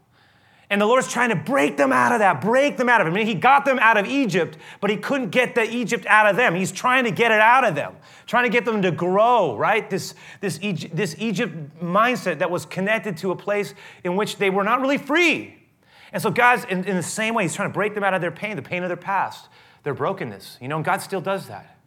and 0.72 0.79
the 0.79 0.86
Lord's 0.86 1.12
trying 1.12 1.31
to 1.31 1.36
break 1.36 1.75
them 1.75 1.91
out 1.91 2.13
of 2.13 2.20
that, 2.20 2.39
break 2.39 2.77
them 2.77 2.88
out 2.88 3.01
of 3.01 3.08
it. 3.08 3.10
I 3.10 3.13
mean, 3.13 3.27
He 3.27 3.34
got 3.34 3.65
them 3.65 3.77
out 3.79 3.98
of 3.98 4.05
Egypt, 4.05 4.58
but 4.79 4.89
He 4.89 4.96
couldn't 4.96 5.29
get 5.29 5.53
the 5.53 5.70
Egypt 5.70 6.05
out 6.08 6.27
of 6.27 6.38
them. 6.38 6.55
He's 6.55 6.72
trying 6.72 7.03
to 7.03 7.12
get 7.12 7.29
it 7.29 7.41
out 7.41 7.65
of 7.65 7.75
them, 7.75 7.93
trying 8.25 8.46
to 8.46 8.50
get 8.50 8.63
them 8.63 8.81
to 8.84 8.89
grow, 8.89 9.58
right? 9.58 9.89
This, 9.89 10.15
this, 10.39 10.60
Egypt, 10.62 10.96
this 10.96 11.13
Egypt 11.20 11.53
mindset 11.84 12.39
that 12.39 12.50
was 12.50 12.65
connected 12.65 13.17
to 13.17 13.31
a 13.31 13.36
place 13.36 13.74
in 14.05 14.15
which 14.15 14.38
they 14.38 14.50
were 14.50 14.63
not 14.63 14.79
really 14.79 14.98
free. 14.98 15.58
And 16.13 16.24
so, 16.24 16.31
God's 16.31 16.63
in, 16.63 16.86
in 16.86 16.96
the 16.96 17.03
same 17.03 17.36
way, 17.36 17.43
He's 17.43 17.53
trying 17.53 17.70
to 17.70 17.74
break 17.74 17.93
them 17.93 18.05
out 18.05 18.13
of 18.13 18.22
their 18.22 18.31
pain, 18.31 18.55
the 18.55 18.62
pain 18.62 18.81
of 18.81 18.88
their 18.88 18.96
past, 18.96 19.50
their 19.84 19.93
brokenness. 19.93 20.58
You 20.62 20.70
know, 20.70 20.77
and 20.77 20.86
God 20.86 21.01
still 21.01 21.22
does 21.22 21.48
that. 21.48 21.79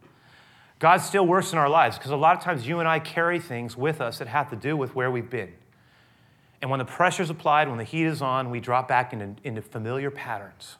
God 0.79 0.97
still 0.97 1.25
works 1.25 1.53
in 1.53 1.57
our 1.57 1.69
lives 1.69 1.97
because 1.97 2.11
a 2.11 2.17
lot 2.17 2.37
of 2.37 2.43
times 2.43 2.67
you 2.67 2.79
and 2.79 2.87
I 2.87 2.99
carry 2.99 3.39
things 3.39 3.77
with 3.77 4.01
us 4.01 4.17
that 4.19 4.27
have 4.27 4.49
to 4.49 4.55
do 4.55 4.75
with 4.75 4.93
where 4.93 5.09
we've 5.09 5.29
been. 5.29 5.53
And 6.61 6.69
when 6.69 6.79
the 6.79 6.85
pressure's 6.85 7.29
applied, 7.29 7.69
when 7.69 7.77
the 7.77 7.83
heat 7.83 8.05
is 8.05 8.21
on, 8.21 8.49
we 8.49 8.59
drop 8.59 8.87
back 8.87 9.13
into, 9.13 9.35
into 9.43 9.61
familiar 9.61 10.11
patterns. 10.11 10.77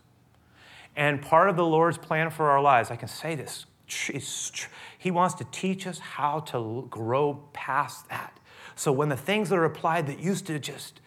And 0.95 1.21
part 1.21 1.49
of 1.49 1.55
the 1.55 1.65
Lord's 1.65 1.97
plan 1.97 2.29
for 2.29 2.49
our 2.49 2.61
lives, 2.61 2.89
I 2.89 2.95
can 2.95 3.07
say 3.07 3.35
this, 3.35 3.65
He 4.97 5.11
wants 5.11 5.35
to 5.35 5.43
teach 5.51 5.85
us 5.85 5.99
how 5.99 6.39
to 6.41 6.87
grow 6.89 7.43
past 7.53 8.09
that. 8.09 8.39
So 8.75 8.91
when 8.91 9.09
the 9.09 9.17
things 9.17 9.49
that 9.49 9.57
are 9.57 9.65
applied 9.65 10.07
that 10.07 10.19
used 10.19 10.47
to 10.47 10.59
just 10.59 10.99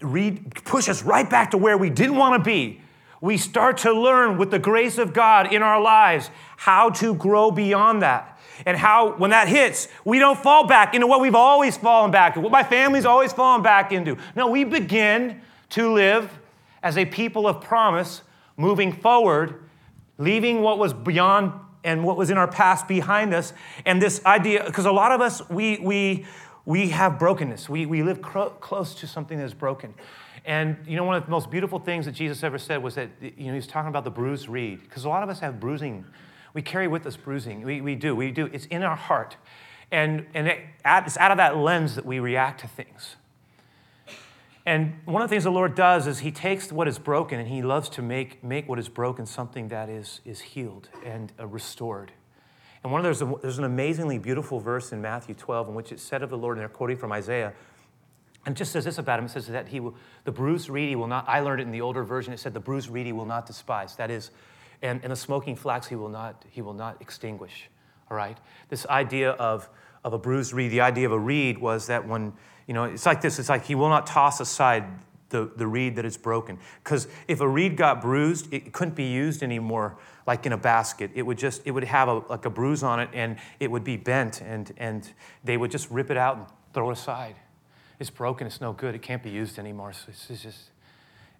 read, 0.00 0.64
push 0.64 0.88
us 0.88 1.02
right 1.02 1.28
back 1.28 1.50
to 1.50 1.58
where 1.58 1.76
we 1.76 1.90
didn't 1.90 2.16
want 2.16 2.42
to 2.42 2.48
be, 2.48 2.80
we 3.20 3.36
start 3.36 3.78
to 3.78 3.92
learn 3.92 4.38
with 4.38 4.50
the 4.50 4.58
grace 4.58 4.98
of 4.98 5.12
God 5.12 5.52
in 5.52 5.62
our 5.62 5.80
lives 5.80 6.30
how 6.56 6.90
to 6.90 7.14
grow 7.14 7.50
beyond 7.50 8.02
that 8.02 8.38
and 8.66 8.76
how 8.76 9.16
when 9.16 9.30
that 9.30 9.48
hits, 9.48 9.88
we 10.04 10.18
don't 10.18 10.38
fall 10.38 10.66
back 10.66 10.94
into 10.94 11.06
what 11.06 11.20
we've 11.20 11.34
always 11.34 11.76
fallen 11.76 12.10
back 12.10 12.36
into, 12.36 12.40
what 12.40 12.52
my 12.52 12.62
family's 12.62 13.04
always 13.04 13.32
fallen 13.32 13.62
back 13.62 13.92
into. 13.92 14.16
No, 14.34 14.48
we 14.48 14.64
begin 14.64 15.40
to 15.70 15.92
live 15.92 16.30
as 16.82 16.96
a 16.96 17.04
people 17.04 17.46
of 17.46 17.60
promise, 17.60 18.22
moving 18.56 18.92
forward, 18.92 19.62
leaving 20.18 20.62
what 20.62 20.78
was 20.78 20.92
beyond 20.92 21.52
and 21.84 22.04
what 22.04 22.16
was 22.16 22.30
in 22.30 22.36
our 22.36 22.48
past 22.48 22.86
behind 22.88 23.32
us. 23.32 23.52
And 23.86 24.00
this 24.00 24.24
idea, 24.26 24.64
because 24.64 24.86
a 24.86 24.92
lot 24.92 25.12
of 25.12 25.20
us, 25.20 25.48
we, 25.48 25.78
we, 25.78 26.26
we 26.66 26.90
have 26.90 27.18
brokenness. 27.18 27.68
We, 27.68 27.86
we 27.86 28.02
live 28.02 28.20
cro- 28.20 28.50
close 28.50 28.94
to 28.96 29.06
something 29.06 29.38
that's 29.38 29.54
broken. 29.54 29.94
And 30.44 30.76
you 30.86 30.96
know, 30.96 31.04
one 31.04 31.16
of 31.16 31.24
the 31.24 31.30
most 31.30 31.50
beautiful 31.50 31.78
things 31.78 32.06
that 32.06 32.12
Jesus 32.12 32.42
ever 32.42 32.58
said 32.58 32.82
was 32.82 32.94
that, 32.94 33.10
you 33.20 33.46
know, 33.46 33.52
he 33.52 33.56
was 33.56 33.66
talking 33.66 33.88
about 33.88 34.04
the 34.04 34.10
bruised 34.10 34.48
reed, 34.48 34.80
because 34.82 35.04
a 35.04 35.08
lot 35.08 35.22
of 35.22 35.28
us 35.28 35.40
have 35.40 35.60
bruising 35.60 36.04
we 36.52 36.62
carry 36.62 36.88
with 36.88 37.06
us 37.06 37.16
bruising. 37.16 37.62
We, 37.62 37.80
we 37.80 37.94
do. 37.94 38.14
We 38.14 38.30
do. 38.30 38.46
It's 38.46 38.66
in 38.66 38.82
our 38.82 38.96
heart. 38.96 39.36
And, 39.92 40.26
and 40.34 40.48
it, 40.48 40.60
it's 40.84 41.16
out 41.16 41.30
of 41.30 41.36
that 41.38 41.56
lens 41.56 41.94
that 41.96 42.06
we 42.06 42.18
react 42.18 42.60
to 42.60 42.68
things. 42.68 43.16
And 44.66 44.94
one 45.04 45.22
of 45.22 45.28
the 45.28 45.34
things 45.34 45.44
the 45.44 45.50
Lord 45.50 45.74
does 45.74 46.06
is 46.06 46.20
He 46.20 46.30
takes 46.30 46.70
what 46.70 46.86
is 46.86 46.98
broken 46.98 47.40
and 47.40 47.48
He 47.48 47.62
loves 47.62 47.88
to 47.90 48.02
make, 48.02 48.44
make 48.44 48.68
what 48.68 48.78
is 48.78 48.88
broken 48.88 49.26
something 49.26 49.68
that 49.68 49.88
is, 49.88 50.20
is 50.24 50.40
healed 50.40 50.88
and 51.04 51.32
uh, 51.40 51.46
restored. 51.46 52.12
And 52.82 52.92
one 52.92 53.04
of 53.04 53.04
there's, 53.04 53.40
there's 53.42 53.58
an 53.58 53.64
amazingly 53.64 54.18
beautiful 54.18 54.60
verse 54.60 54.92
in 54.92 55.00
Matthew 55.00 55.34
12 55.34 55.68
in 55.68 55.74
which 55.74 55.92
it 55.92 56.00
said 56.00 56.22
of 56.22 56.30
the 56.30 56.38
Lord, 56.38 56.56
and 56.56 56.62
they're 56.62 56.68
quoting 56.68 56.96
from 56.96 57.12
Isaiah, 57.12 57.52
and 58.46 58.56
just 58.56 58.72
says 58.72 58.84
this 58.84 58.98
about 58.98 59.18
him. 59.18 59.26
It 59.26 59.30
says 59.30 59.46
that 59.48 59.68
he 59.68 59.80
will, 59.80 59.94
the 60.24 60.32
bruised 60.32 60.68
reed 60.70 60.88
he 60.88 60.96
will 60.96 61.06
not, 61.06 61.28
I 61.28 61.40
learned 61.40 61.60
it 61.60 61.64
in 61.64 61.72
the 61.72 61.80
older 61.80 62.04
version, 62.04 62.32
it 62.32 62.38
said 62.38 62.54
the 62.54 62.60
bruised 62.60 62.88
reed 62.88 63.06
he 63.06 63.12
will 63.12 63.26
not 63.26 63.46
despise. 63.46 63.96
That 63.96 64.10
is, 64.10 64.30
and, 64.82 65.00
and 65.02 65.12
the 65.12 65.16
smoking 65.16 65.56
flax 65.56 65.86
he 65.86 65.96
will 65.96 66.08
not, 66.08 66.44
he 66.48 66.62
will 66.62 66.74
not 66.74 67.00
extinguish. 67.00 67.68
All 68.10 68.16
right? 68.16 68.38
This 68.68 68.86
idea 68.86 69.32
of, 69.32 69.68
of 70.04 70.14
a 70.14 70.18
bruised 70.18 70.52
reed, 70.52 70.70
the 70.70 70.80
idea 70.80 71.06
of 71.06 71.12
a 71.12 71.18
reed 71.18 71.58
was 71.58 71.86
that 71.88 72.06
when, 72.06 72.32
you 72.66 72.74
know, 72.74 72.84
it's 72.84 73.06
like 73.06 73.20
this, 73.20 73.38
it's 73.38 73.48
like 73.48 73.64
he 73.64 73.74
will 73.74 73.90
not 73.90 74.06
toss 74.06 74.40
aside 74.40 74.84
the, 75.28 75.50
the 75.56 75.66
reed 75.66 75.96
that 75.96 76.04
is 76.04 76.16
broken. 76.16 76.58
Because 76.82 77.08
if 77.28 77.40
a 77.40 77.48
reed 77.48 77.76
got 77.76 78.00
bruised, 78.00 78.52
it 78.52 78.72
couldn't 78.72 78.94
be 78.94 79.04
used 79.12 79.42
anymore 79.42 79.96
like 80.26 80.46
in 80.46 80.52
a 80.52 80.56
basket. 80.56 81.10
It 81.14 81.22
would 81.22 81.38
just, 81.38 81.62
it 81.64 81.70
would 81.70 81.84
have 81.84 82.08
a, 82.08 82.14
like 82.28 82.44
a 82.46 82.50
bruise 82.50 82.82
on 82.82 83.00
it 83.00 83.10
and 83.12 83.36
it 83.60 83.70
would 83.70 83.84
be 83.84 83.96
bent 83.96 84.40
and, 84.40 84.72
and 84.76 85.10
they 85.44 85.56
would 85.56 85.70
just 85.70 85.90
rip 85.90 86.10
it 86.10 86.16
out 86.16 86.36
and 86.36 86.46
throw 86.72 86.90
it 86.90 86.94
aside. 86.94 87.36
It's 88.00 88.10
broken, 88.10 88.48
it's 88.48 88.60
no 88.60 88.72
good, 88.72 88.96
it 88.96 89.02
can't 89.02 89.22
be 89.22 89.30
used 89.30 89.58
anymore. 89.58 89.92
So 89.92 90.06
it's 90.08 90.42
just, 90.42 90.70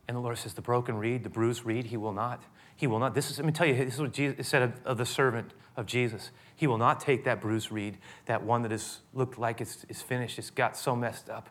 and 0.06 0.16
the 0.16 0.20
Lord 0.20 0.38
says, 0.38 0.54
the 0.54 0.62
broken 0.62 0.96
reed, 0.96 1.24
the 1.24 1.30
bruised 1.30 1.64
reed, 1.64 1.86
he 1.86 1.96
will 1.96 2.12
not 2.12 2.44
he 2.80 2.86
will 2.86 2.98
not. 2.98 3.14
This 3.14 3.30
is, 3.30 3.36
let 3.36 3.44
me 3.44 3.52
tell 3.52 3.66
you, 3.66 3.74
this 3.74 3.94
is 3.94 4.00
what 4.00 4.14
Jesus 4.14 4.48
said 4.48 4.62
of, 4.62 4.72
of 4.86 4.96
the 4.96 5.04
servant 5.04 5.52
of 5.76 5.84
Jesus. 5.84 6.30
He 6.56 6.66
will 6.66 6.78
not 6.78 6.98
take 6.98 7.24
that 7.24 7.38
bruised 7.38 7.70
reed, 7.70 7.98
that 8.24 8.42
one 8.42 8.62
that 8.62 8.70
has 8.70 9.00
looked 9.12 9.38
like 9.38 9.60
it's, 9.60 9.84
it's 9.90 10.00
finished, 10.00 10.38
it's 10.38 10.48
got 10.48 10.78
so 10.78 10.96
messed 10.96 11.28
up. 11.28 11.50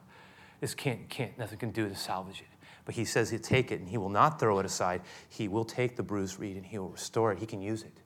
This 0.60 0.74
can't, 0.74 1.08
can't, 1.08 1.38
nothing 1.38 1.60
can 1.60 1.70
do 1.70 1.88
to 1.88 1.94
salvage 1.96 2.42
it. 2.42 2.48
But 2.84 2.96
he 2.96 3.06
says 3.06 3.30
he'll 3.30 3.40
take 3.40 3.72
it 3.72 3.80
and 3.80 3.88
he 3.88 4.00
will 4.00 4.10
not 4.10 4.40
throw 4.40 4.58
it 4.58 4.66
aside. 4.66 5.04
He 5.30 5.48
will 5.48 5.66
take 5.66 5.96
the 5.96 6.02
bruised 6.02 6.40
reed 6.40 6.58
and 6.58 6.66
he 6.66 6.80
will 6.80 6.90
restore 6.90 7.32
it. 7.32 7.38
He 7.38 7.46
can 7.46 7.62
use 7.62 7.84
it. 7.84 8.00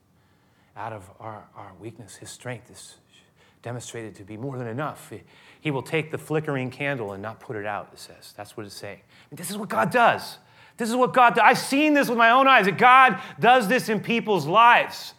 Out 0.75 0.91
of 0.91 1.09
our, 1.21 1.47
our 1.55 1.71
weakness, 1.79 2.17
his 2.17 2.29
strength 2.29 2.69
is 2.69 2.97
demonstrated 3.63 4.13
to 4.15 4.23
be 4.23 4.37
more 4.37 4.57
than 4.57 4.67
enough. 4.67 5.11
He 5.61 5.71
will 5.71 5.81
take 5.81 6.11
the 6.11 6.17
flickering 6.17 6.69
candle 6.69 7.13
and 7.13 7.23
not 7.23 7.39
put 7.39 7.55
it 7.55 7.65
out, 7.65 7.89
it 7.93 7.99
says. 7.99 8.33
That's 8.37 8.55
what 8.55 8.65
it's 8.65 8.75
saying. 8.75 8.99
And 9.31 9.39
this 9.39 9.49
is 9.49 9.57
what 9.57 9.69
God 9.69 9.89
does. 9.89 10.37
This 10.77 10.89
is 10.89 10.95
what 10.95 11.13
God 11.13 11.35
does. 11.35 11.43
I've 11.43 11.57
seen 11.57 11.93
this 11.93 12.09
with 12.09 12.17
my 12.17 12.31
own 12.31 12.47
eyes 12.47 12.65
that 12.65 12.77
God 12.77 13.19
does 13.39 13.67
this 13.67 13.89
in 13.89 14.01
people's 14.01 14.45
lives. 14.45 15.13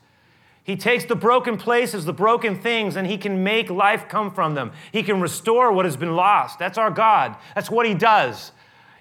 He 0.63 0.77
takes 0.77 1.05
the 1.05 1.17
broken 1.17 1.57
places, 1.57 2.05
the 2.05 2.13
broken 2.13 2.61
things, 2.61 2.97
and 2.97 3.07
He 3.07 3.19
can 3.19 3.43
make 3.45 3.71
life 3.71 4.09
come 4.09 4.31
from 4.33 4.55
them. 4.55 4.73
He 4.93 5.03
can 5.03 5.21
restore 5.21 5.73
what 5.73 5.85
has 5.85 5.97
been 5.97 6.17
lost. 6.17 6.59
That's 6.59 6.79
our 6.79 6.91
God. 6.91 7.37
That's 7.55 7.71
what 7.71 7.87
He 7.87 7.95
does. 7.95 8.53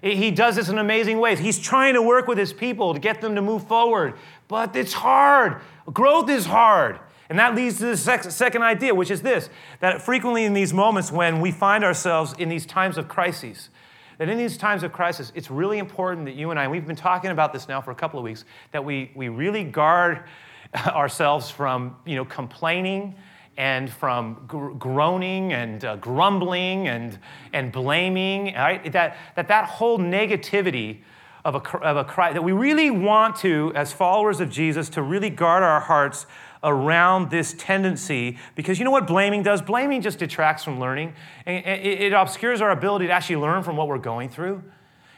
He 0.02 0.32
does 0.32 0.58
this 0.58 0.68
in 0.68 0.78
amazing 0.78 1.20
ways. 1.20 1.40
He's 1.40 1.60
trying 1.60 1.94
to 1.94 2.02
work 2.02 2.28
with 2.28 2.38
His 2.38 2.52
people 2.52 2.94
to 2.94 3.00
get 3.00 3.22
them 3.22 3.36
to 3.36 3.42
move 3.42 3.68
forward, 3.68 4.16
but 4.48 4.76
it's 4.76 4.94
hard. 4.94 5.62
Growth 5.92 6.30
is 6.30 6.46
hard. 6.46 7.00
And 7.30 7.40
that 7.40 7.56
leads 7.56 7.78
to 7.78 7.86
the 7.86 7.98
second 7.98 8.64
idea, 8.64 8.94
which 8.94 9.10
is 9.10 9.22
this 9.22 9.50
that 9.80 10.02
frequently 10.02 10.44
in 10.44 10.54
these 10.54 10.74
moments 10.74 11.12
when 11.12 11.42
we 11.42 11.52
find 11.52 11.84
ourselves 11.84 12.34
in 12.38 12.50
these 12.50 12.66
times 12.66 12.98
of 12.98 13.08
crises, 13.08 13.70
that 14.18 14.30
in 14.30 14.38
these 14.38 14.58
times 14.58 14.84
of 14.84 14.92
crisis, 14.94 15.32
it's 15.36 15.50
really 15.50 15.80
important 15.80 16.26
that 16.26 16.36
you 16.36 16.52
and 16.52 16.60
I, 16.60 16.64
and 16.64 16.72
we've 16.72 16.86
been 16.86 16.96
talking 16.96 17.32
about 17.32 17.54
this 17.54 17.68
now 17.68 17.82
for 17.82 17.92
a 17.92 17.96
couple 17.96 18.20
of 18.20 18.24
weeks, 18.24 18.46
that 18.72 18.84
we, 18.84 19.12
we 19.16 19.30
really 19.30 19.64
guard 19.64 20.24
ourselves 20.88 21.50
from 21.50 21.96
you 22.06 22.16
know, 22.16 22.26
complaining 22.26 23.16
and 23.58 23.90
from 23.92 24.44
gr- 24.48 24.72
groaning 24.72 25.54
and 25.54 25.86
uh, 25.86 25.96
grumbling 25.98 26.88
and, 26.88 27.20
and 27.54 27.72
blaming, 27.72 28.54
right? 28.56 28.92
That, 28.92 29.18
that 29.36 29.48
that 29.48 29.66
whole 29.66 30.00
negativity 30.00 31.00
of 31.46 31.56
a, 31.56 31.78
of 31.80 31.98
a 31.98 32.04
cry, 32.04 32.34
that 32.34 32.42
we 32.42 32.52
really 32.52 32.90
want 32.90 33.36
to, 33.38 33.72
as 33.76 33.92
followers 33.92 34.40
of 34.40 34.50
Jesus, 34.50 34.90
to 34.90 35.02
really 35.02 35.30
guard 35.30 35.62
our 35.62 35.82
hearts 35.82 36.26
around 36.64 37.30
this 37.30 37.54
tendency 37.58 38.38
because 38.56 38.80
you 38.80 38.86
know 38.86 38.92
what 38.92 39.06
blaming 39.06 39.44
does? 39.44 39.62
Blaming 39.62 40.02
just 40.02 40.20
detracts 40.20 40.64
from 40.64 40.80
learning. 40.80 41.14
And 41.46 41.66
it 41.66 42.14
obscures 42.14 42.62
our 42.62 42.72
ability 42.72 43.08
to 43.08 43.14
actually 43.14 43.38
learn 43.38 43.64
from 43.64 43.76
what 43.78 43.88
we're 43.88 43.98
going 43.98 44.30
through. 44.30 44.64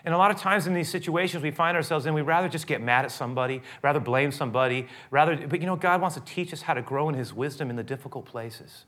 And 0.05 0.13
a 0.13 0.17
lot 0.17 0.29
of 0.29 0.37
times 0.37 0.67
in 0.67 0.75
these 0.75 0.89
situations 0.89 1.41
we 1.41 1.49
find 1.49 1.75
ourselves 1.75 2.05
in, 2.05 2.13
we'd 2.13 2.21
rather 2.23 2.47
just 2.47 2.67
get 2.67 2.79
mad 2.79 3.05
at 3.05 3.11
somebody, 3.11 3.63
rather 3.81 3.99
blame 3.99 4.31
somebody, 4.31 4.87
rather, 5.09 5.35
but 5.47 5.59
you 5.59 5.65
know, 5.65 5.75
God 5.75 5.99
wants 5.99 6.15
to 6.15 6.21
teach 6.21 6.53
us 6.53 6.61
how 6.61 6.75
to 6.75 6.83
grow 6.83 7.09
in 7.09 7.15
His 7.15 7.33
wisdom 7.33 7.71
in 7.71 7.75
the 7.75 7.83
difficult 7.83 8.25
places 8.25 8.85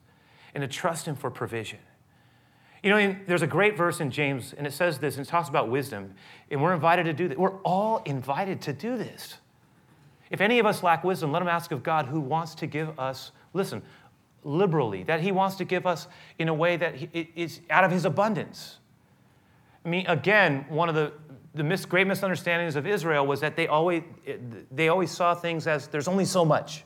and 0.54 0.62
to 0.62 0.68
trust 0.68 1.08
Him 1.08 1.16
for 1.16 1.32
provision. 1.32 1.80
You 2.84 2.92
know, 2.92 3.16
there's 3.26 3.42
a 3.42 3.48
great 3.48 3.76
verse 3.76 4.00
in 4.00 4.12
James, 4.12 4.54
and 4.56 4.68
it 4.68 4.74
says 4.74 5.00
this, 5.00 5.18
and 5.18 5.26
it 5.26 5.30
talks 5.30 5.50
about 5.50 5.70
wisdom, 5.70 6.14
and 6.52 6.62
we're 6.62 6.74
invited 6.74 7.06
to 7.06 7.14
do 7.14 7.28
that. 7.30 7.40
We're 7.40 7.60
all 7.62 8.04
invited 8.06 8.62
to 8.62 8.74
do 8.74 8.96
this. 8.96 9.38
If 10.30 10.42
any 10.42 10.60
of 10.60 10.66
us 10.66 10.84
lack 10.84 11.04
wisdom, 11.04 11.32
let 11.32 11.42
him 11.42 11.48
ask 11.48 11.72
of 11.72 11.84
God 11.84 12.08
who 12.08 12.20
wants 12.20 12.56
to 12.56 12.68
give 12.68 13.00
us, 13.00 13.32
listen, 13.54 13.82
liberally, 14.44 15.04
that 15.04 15.22
he 15.22 15.32
wants 15.32 15.56
to 15.58 15.66
give 15.66 15.86
us 15.86 16.08
in 16.40 16.48
a 16.48 16.54
way 16.54 16.78
that 16.78 16.96
is 17.14 17.62
out 17.70 17.84
of 17.84 17.92
his 17.92 18.06
abundance. 18.06 18.80
I 19.86 19.90
mean, 19.90 20.06
again, 20.08 20.66
one 20.70 20.90
of 20.90 20.96
the, 20.96 21.14
the 21.54 21.64
mis- 21.64 21.86
great 21.86 22.08
misunderstandings 22.08 22.76
of 22.76 22.86
Israel 22.86 23.26
was 23.26 23.40
that 23.42 23.56
they 23.56 23.68
always, 23.68 24.04
they 24.72 24.90
always 24.90 25.12
saw 25.12 25.34
things 25.34 25.68
as 25.68 25.88
there's 25.88 26.08
only 26.08 26.26
so 26.26 26.44
much. 26.44 26.84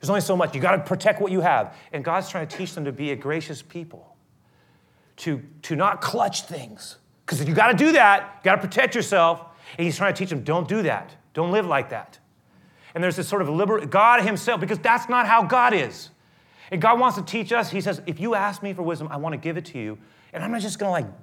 There's 0.00 0.10
only 0.10 0.20
so 0.22 0.36
much. 0.36 0.54
You 0.54 0.60
got 0.60 0.76
to 0.76 0.82
protect 0.82 1.20
what 1.20 1.32
you 1.32 1.40
have. 1.40 1.76
And 1.92 2.04
God's 2.04 2.28
trying 2.28 2.46
to 2.46 2.56
teach 2.56 2.74
them 2.74 2.84
to 2.86 2.92
be 2.92 3.10
a 3.10 3.16
gracious 3.16 3.62
people, 3.62 4.16
to, 5.16 5.42
to 5.62 5.76
not 5.76 6.00
clutch 6.00 6.42
things. 6.42 6.96
Because 7.24 7.46
you 7.46 7.54
got 7.54 7.68
to 7.68 7.76
do 7.76 7.92
that, 7.92 8.40
you 8.40 8.44
got 8.44 8.56
to 8.56 8.60
protect 8.60 8.94
yourself. 8.94 9.44
And 9.76 9.84
He's 9.84 9.96
trying 9.96 10.14
to 10.14 10.18
teach 10.18 10.30
them 10.30 10.42
don't 10.42 10.66
do 10.66 10.82
that. 10.82 11.14
Don't 11.34 11.52
live 11.52 11.66
like 11.66 11.90
that. 11.90 12.18
And 12.94 13.02
there's 13.02 13.16
this 13.16 13.28
sort 13.28 13.42
of 13.42 13.48
liber- 13.48 13.86
God 13.86 14.22
Himself, 14.22 14.60
because 14.60 14.78
that's 14.78 15.08
not 15.08 15.26
how 15.26 15.42
God 15.44 15.72
is. 15.72 16.10
And 16.70 16.80
God 16.80 17.00
wants 17.00 17.16
to 17.18 17.24
teach 17.24 17.52
us. 17.52 17.70
He 17.70 17.80
says, 17.80 18.00
if 18.06 18.20
you 18.20 18.34
ask 18.34 18.62
me 18.62 18.72
for 18.72 18.82
wisdom, 18.82 19.08
I 19.10 19.16
want 19.16 19.32
to 19.32 19.36
give 19.36 19.56
it 19.56 19.64
to 19.66 19.78
you. 19.78 19.98
And 20.32 20.42
I'm 20.42 20.52
not 20.52 20.60
just 20.60 20.78
going 20.78 20.88
to 20.88 21.08
like, 21.08 21.14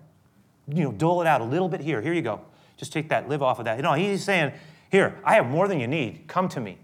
you 0.67 0.83
know, 0.83 0.91
dole 0.91 1.21
it 1.21 1.27
out 1.27 1.41
a 1.41 1.45
little 1.45 1.69
bit 1.69 1.81
here. 1.81 2.01
Here 2.01 2.13
you 2.13 2.21
go. 2.21 2.41
Just 2.75 2.91
take 2.91 3.09
that, 3.09 3.29
live 3.29 3.41
off 3.41 3.59
of 3.59 3.65
that. 3.65 3.77
You 3.77 3.83
know, 3.83 3.93
He's 3.93 4.23
saying, 4.23 4.51
here, 4.91 5.19
I 5.23 5.35
have 5.35 5.47
more 5.47 5.67
than 5.67 5.79
you 5.79 5.87
need. 5.87 6.27
Come 6.27 6.49
to 6.49 6.59
me. 6.59 6.77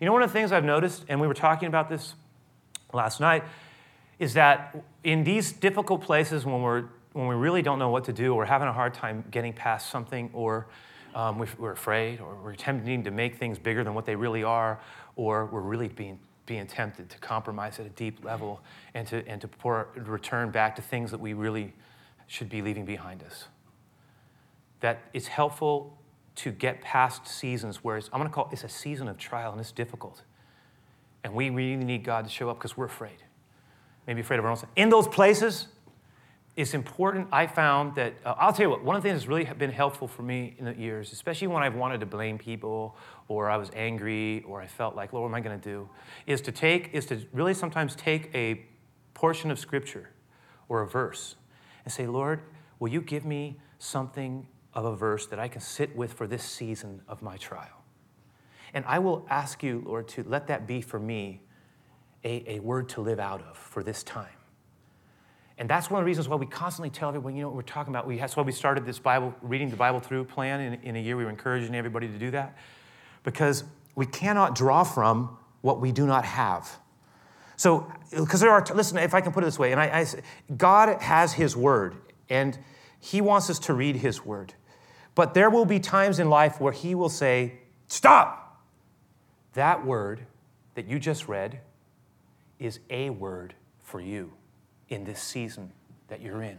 You 0.00 0.06
know, 0.06 0.12
one 0.12 0.22
of 0.22 0.30
the 0.30 0.32
things 0.32 0.52
I've 0.52 0.64
noticed, 0.64 1.04
and 1.08 1.20
we 1.20 1.26
were 1.26 1.34
talking 1.34 1.68
about 1.68 1.88
this 1.88 2.14
last 2.92 3.20
night, 3.20 3.44
is 4.18 4.34
that 4.34 4.84
in 5.04 5.24
these 5.24 5.52
difficult 5.52 6.02
places 6.02 6.44
when 6.44 6.62
we're 6.62 6.84
when 7.12 7.28
we 7.28 7.34
really 7.34 7.62
don't 7.62 7.78
know 7.78 7.88
what 7.88 8.04
to 8.04 8.12
do 8.12 8.34
or 8.34 8.44
having 8.44 8.68
a 8.68 8.72
hard 8.72 8.92
time 8.92 9.24
getting 9.30 9.54
past 9.54 9.88
something 9.90 10.28
or 10.34 10.66
um, 11.16 11.38
we're 11.38 11.72
afraid, 11.72 12.20
or 12.20 12.36
we're 12.44 12.54
tempting 12.54 13.02
to 13.04 13.10
make 13.10 13.36
things 13.36 13.58
bigger 13.58 13.82
than 13.82 13.94
what 13.94 14.04
they 14.04 14.14
really 14.14 14.44
are, 14.44 14.78
or 15.16 15.46
we're 15.46 15.62
really 15.62 15.88
being, 15.88 16.18
being 16.44 16.66
tempted 16.66 17.08
to 17.08 17.18
compromise 17.18 17.80
at 17.80 17.86
a 17.86 17.90
deep 17.90 18.22
level 18.22 18.60
and 18.92 19.08
to, 19.08 19.26
and 19.26 19.40
to 19.40 19.48
pour, 19.48 19.88
return 19.96 20.50
back 20.50 20.76
to 20.76 20.82
things 20.82 21.10
that 21.10 21.18
we 21.18 21.32
really 21.32 21.72
should 22.26 22.50
be 22.50 22.60
leaving 22.60 22.84
behind 22.84 23.22
us. 23.22 23.46
That 24.80 25.04
it's 25.14 25.26
helpful 25.26 25.96
to 26.36 26.50
get 26.50 26.82
past 26.82 27.26
seasons 27.26 27.82
where 27.82 27.96
I'm 27.96 28.20
going 28.20 28.28
to 28.28 28.34
call 28.34 28.48
it, 28.48 28.52
it's 28.52 28.64
a 28.64 28.68
season 28.68 29.08
of 29.08 29.16
trial 29.16 29.52
and 29.52 29.60
it's 29.60 29.72
difficult. 29.72 30.20
And 31.24 31.32
we 31.32 31.48
really 31.48 31.82
need 31.82 32.04
God 32.04 32.26
to 32.26 32.30
show 32.30 32.50
up 32.50 32.58
because 32.58 32.76
we're 32.76 32.84
afraid. 32.84 33.22
Maybe 34.06 34.20
afraid 34.20 34.38
of 34.38 34.44
our 34.44 34.50
own. 34.50 34.58
In 34.76 34.90
those 34.90 35.08
places, 35.08 35.68
it's 36.56 36.72
important. 36.72 37.28
I 37.30 37.46
found 37.46 37.94
that, 37.96 38.14
uh, 38.24 38.34
I'll 38.38 38.52
tell 38.52 38.64
you 38.64 38.70
what, 38.70 38.82
one 38.82 38.96
of 38.96 39.02
the 39.02 39.08
things 39.10 39.20
that's 39.20 39.28
really 39.28 39.44
been 39.44 39.70
helpful 39.70 40.08
for 40.08 40.22
me 40.22 40.54
in 40.58 40.64
the 40.64 40.74
years, 40.74 41.12
especially 41.12 41.48
when 41.48 41.62
I've 41.62 41.74
wanted 41.74 42.00
to 42.00 42.06
blame 42.06 42.38
people 42.38 42.96
or 43.28 43.50
I 43.50 43.58
was 43.58 43.70
angry 43.74 44.42
or 44.48 44.62
I 44.62 44.66
felt 44.66 44.96
like, 44.96 45.12
Lord, 45.12 45.30
what 45.30 45.36
am 45.36 45.44
I 45.44 45.46
going 45.46 45.60
to 45.60 45.70
do? 45.70 45.88
Is 46.26 46.40
to 46.42 46.52
take, 46.52 46.90
is 46.94 47.04
to 47.06 47.20
really 47.34 47.52
sometimes 47.52 47.94
take 47.94 48.30
a 48.34 48.64
portion 49.12 49.50
of 49.50 49.58
scripture 49.58 50.08
or 50.70 50.80
a 50.80 50.88
verse 50.88 51.36
and 51.84 51.92
say, 51.92 52.06
Lord, 52.06 52.40
will 52.78 52.88
you 52.88 53.02
give 53.02 53.26
me 53.26 53.60
something 53.78 54.46
of 54.72 54.86
a 54.86 54.96
verse 54.96 55.26
that 55.26 55.38
I 55.38 55.48
can 55.48 55.60
sit 55.60 55.94
with 55.94 56.14
for 56.14 56.26
this 56.26 56.42
season 56.42 57.02
of 57.06 57.20
my 57.20 57.36
trial? 57.36 57.84
And 58.72 58.82
I 58.86 58.98
will 58.98 59.26
ask 59.28 59.62
you, 59.62 59.82
Lord, 59.84 60.08
to 60.08 60.24
let 60.26 60.46
that 60.46 60.66
be 60.66 60.80
for 60.80 60.98
me 60.98 61.42
a, 62.24 62.54
a 62.56 62.60
word 62.60 62.88
to 62.90 63.02
live 63.02 63.20
out 63.20 63.42
of 63.42 63.58
for 63.58 63.82
this 63.82 64.02
time. 64.02 64.35
And 65.58 65.70
that's 65.70 65.90
one 65.90 66.00
of 66.00 66.04
the 66.04 66.06
reasons 66.06 66.28
why 66.28 66.36
we 66.36 66.46
constantly 66.46 66.90
tell 66.90 67.08
everyone, 67.08 67.34
you 67.34 67.42
know 67.42 67.48
what 67.48 67.56
we're 67.56 67.62
talking 67.62 67.92
about. 67.92 68.06
We, 68.06 68.18
that's 68.18 68.36
why 68.36 68.42
we 68.42 68.52
started 68.52 68.84
this 68.84 68.98
Bible, 68.98 69.34
reading 69.40 69.70
the 69.70 69.76
Bible 69.76 70.00
through 70.00 70.24
plan 70.24 70.60
in, 70.60 70.74
in 70.82 70.96
a 70.96 70.98
year. 70.98 71.16
We 71.16 71.24
were 71.24 71.30
encouraging 71.30 71.74
everybody 71.74 72.08
to 72.08 72.18
do 72.18 72.30
that 72.32 72.56
because 73.24 73.64
we 73.94 74.04
cannot 74.04 74.54
draw 74.54 74.84
from 74.84 75.38
what 75.62 75.80
we 75.80 75.92
do 75.92 76.06
not 76.06 76.26
have. 76.26 76.78
So, 77.56 77.90
because 78.10 78.40
there 78.40 78.50
are, 78.50 78.64
listen, 78.74 78.98
if 78.98 79.14
I 79.14 79.22
can 79.22 79.32
put 79.32 79.42
it 79.42 79.46
this 79.46 79.58
way, 79.58 79.72
and 79.72 79.80
I, 79.80 80.00
I, 80.00 80.06
God 80.54 81.00
has 81.00 81.32
His 81.32 81.56
Word, 81.56 81.96
and 82.28 82.58
He 83.00 83.22
wants 83.22 83.48
us 83.48 83.58
to 83.60 83.72
read 83.72 83.96
His 83.96 84.24
Word. 84.26 84.52
But 85.14 85.32
there 85.32 85.48
will 85.48 85.64
be 85.64 85.80
times 85.80 86.18
in 86.18 86.28
life 86.28 86.60
where 86.60 86.72
He 86.72 86.94
will 86.94 87.08
say, 87.08 87.54
Stop! 87.88 88.62
That 89.54 89.86
word 89.86 90.26
that 90.74 90.86
you 90.86 90.98
just 90.98 91.28
read 91.28 91.60
is 92.58 92.80
a 92.90 93.08
word 93.08 93.54
for 93.80 94.02
you 94.02 94.32
in 94.88 95.04
this 95.04 95.20
season 95.20 95.72
that 96.08 96.20
you're 96.20 96.42
in. 96.42 96.58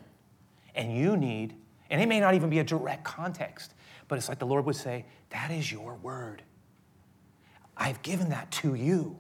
And 0.76 0.96
you 0.96 1.18
need, 1.18 1.56
and 1.90 2.02
it 2.02 2.08
may 2.08 2.20
not 2.20 2.34
even 2.34 2.50
be 2.50 2.60
a 2.60 2.64
direct 2.64 3.04
context, 3.04 3.74
but 4.08 4.18
it's 4.18 4.30
like 4.30 4.40
the 4.40 4.46
Lord 4.46 4.66
would 4.66 4.76
say, 4.76 5.06
That 5.30 5.52
is 5.52 5.72
your 5.72 5.96
word. 5.96 6.44
I've 7.76 8.02
given 8.02 8.30
that 8.30 8.52
to 8.52 8.74
you. 8.74 9.18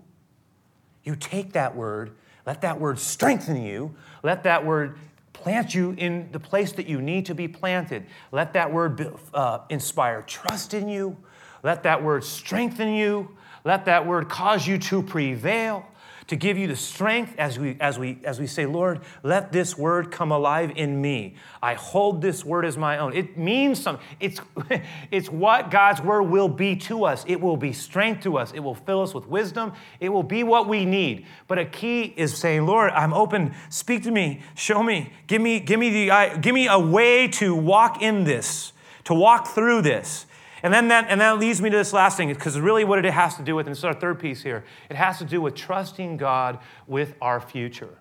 You 1.03 1.15
take 1.15 1.53
that 1.53 1.75
word, 1.75 2.15
let 2.45 2.61
that 2.61 2.79
word 2.79 2.99
strengthen 2.99 3.61
you, 3.61 3.95
let 4.23 4.43
that 4.43 4.65
word 4.65 4.97
plant 5.33 5.73
you 5.73 5.95
in 5.97 6.29
the 6.31 6.39
place 6.39 6.71
that 6.73 6.87
you 6.87 7.01
need 7.01 7.27
to 7.27 7.35
be 7.35 7.47
planted. 7.47 8.05
Let 8.31 8.53
that 8.53 8.73
word 8.73 9.15
uh, 9.33 9.59
inspire 9.69 10.23
trust 10.23 10.73
in 10.73 10.89
you. 10.89 11.15
Let 11.63 11.83
that 11.83 12.03
word 12.03 12.23
strengthen 12.23 12.93
you. 12.93 13.35
Let 13.63 13.85
that 13.85 14.05
word 14.05 14.29
cause 14.29 14.67
you 14.67 14.77
to 14.79 15.03
prevail 15.03 15.85
to 16.27 16.35
give 16.35 16.57
you 16.57 16.67
the 16.67 16.75
strength 16.75 17.33
as 17.37 17.57
we, 17.57 17.77
as 17.79 17.97
we, 17.97 18.19
as 18.25 18.37
we 18.37 18.47
say, 18.47 18.65
Lord, 18.65 18.99
let 19.23 19.53
this 19.53 19.77
word 19.77 20.11
come 20.11 20.31
alive 20.31 20.73
in 20.75 21.01
me. 21.01 21.35
I 21.61 21.75
hold 21.75 22.21
this 22.21 22.43
word 22.43 22.65
as 22.65 22.77
my 22.77 22.97
own. 22.97 23.13
It 23.13 23.37
means 23.37 23.81
something. 23.81 24.05
It's, 24.19 24.41
it's 25.11 25.29
what 25.29 25.71
God's 25.71 26.01
word 26.01 26.23
will 26.23 26.49
be 26.49 26.75
to 26.75 27.05
us. 27.05 27.23
It 27.27 27.39
will 27.39 27.55
be 27.55 27.71
strength 27.71 28.23
to 28.23 28.37
us. 28.37 28.51
It 28.51 28.59
will 28.59 28.75
fill 28.75 29.01
us 29.01 29.13
with 29.13 29.25
wisdom. 29.27 29.71
It 30.01 30.09
will 30.09 30.23
be 30.23 30.43
what 30.43 30.67
we 30.67 30.83
need. 30.83 31.25
But 31.47 31.59
a 31.59 31.65
key 31.65 32.13
is 32.17 32.35
saying, 32.37 32.65
Lord, 32.65 32.91
I'm 32.91 33.13
open. 33.13 33.55
Speak 33.69 34.03
to 34.03 34.11
me. 34.11 34.41
Show 34.55 34.83
me. 34.83 35.13
Give 35.27 35.41
me, 35.41 35.61
give 35.61 35.79
me, 35.79 36.07
the, 36.09 36.39
give 36.41 36.53
me 36.53 36.67
a 36.67 36.79
way 36.79 37.29
to 37.29 37.55
walk 37.55 38.01
in 38.01 38.25
this, 38.25 38.73
to 39.05 39.13
walk 39.13 39.47
through 39.47 39.81
this. 39.81 40.26
And 40.67 40.73
then 40.73 40.89
that, 40.89 41.05
and 41.07 41.21
that 41.21 41.39
leads 41.39 41.61
me 41.61 41.69
to 41.69 41.77
this 41.77 41.93
last 41.93 42.17
thing, 42.17 42.27
because 42.27 42.59
really 42.59 42.83
what 42.83 43.05
it 43.05 43.09
has 43.09 43.37
to 43.37 43.41
do 43.41 43.55
with, 43.55 43.67
and 43.67 43.71
this 43.73 43.77
is 43.77 43.85
our 43.85 43.93
third 43.93 44.19
piece 44.19 44.43
here, 44.43 44.65
it 44.89 44.97
has 44.97 45.17
to 45.19 45.23
do 45.23 45.39
with 45.39 45.55
trusting 45.55 46.17
God 46.17 46.59
with 46.87 47.15
our 47.21 47.39
future. 47.39 47.99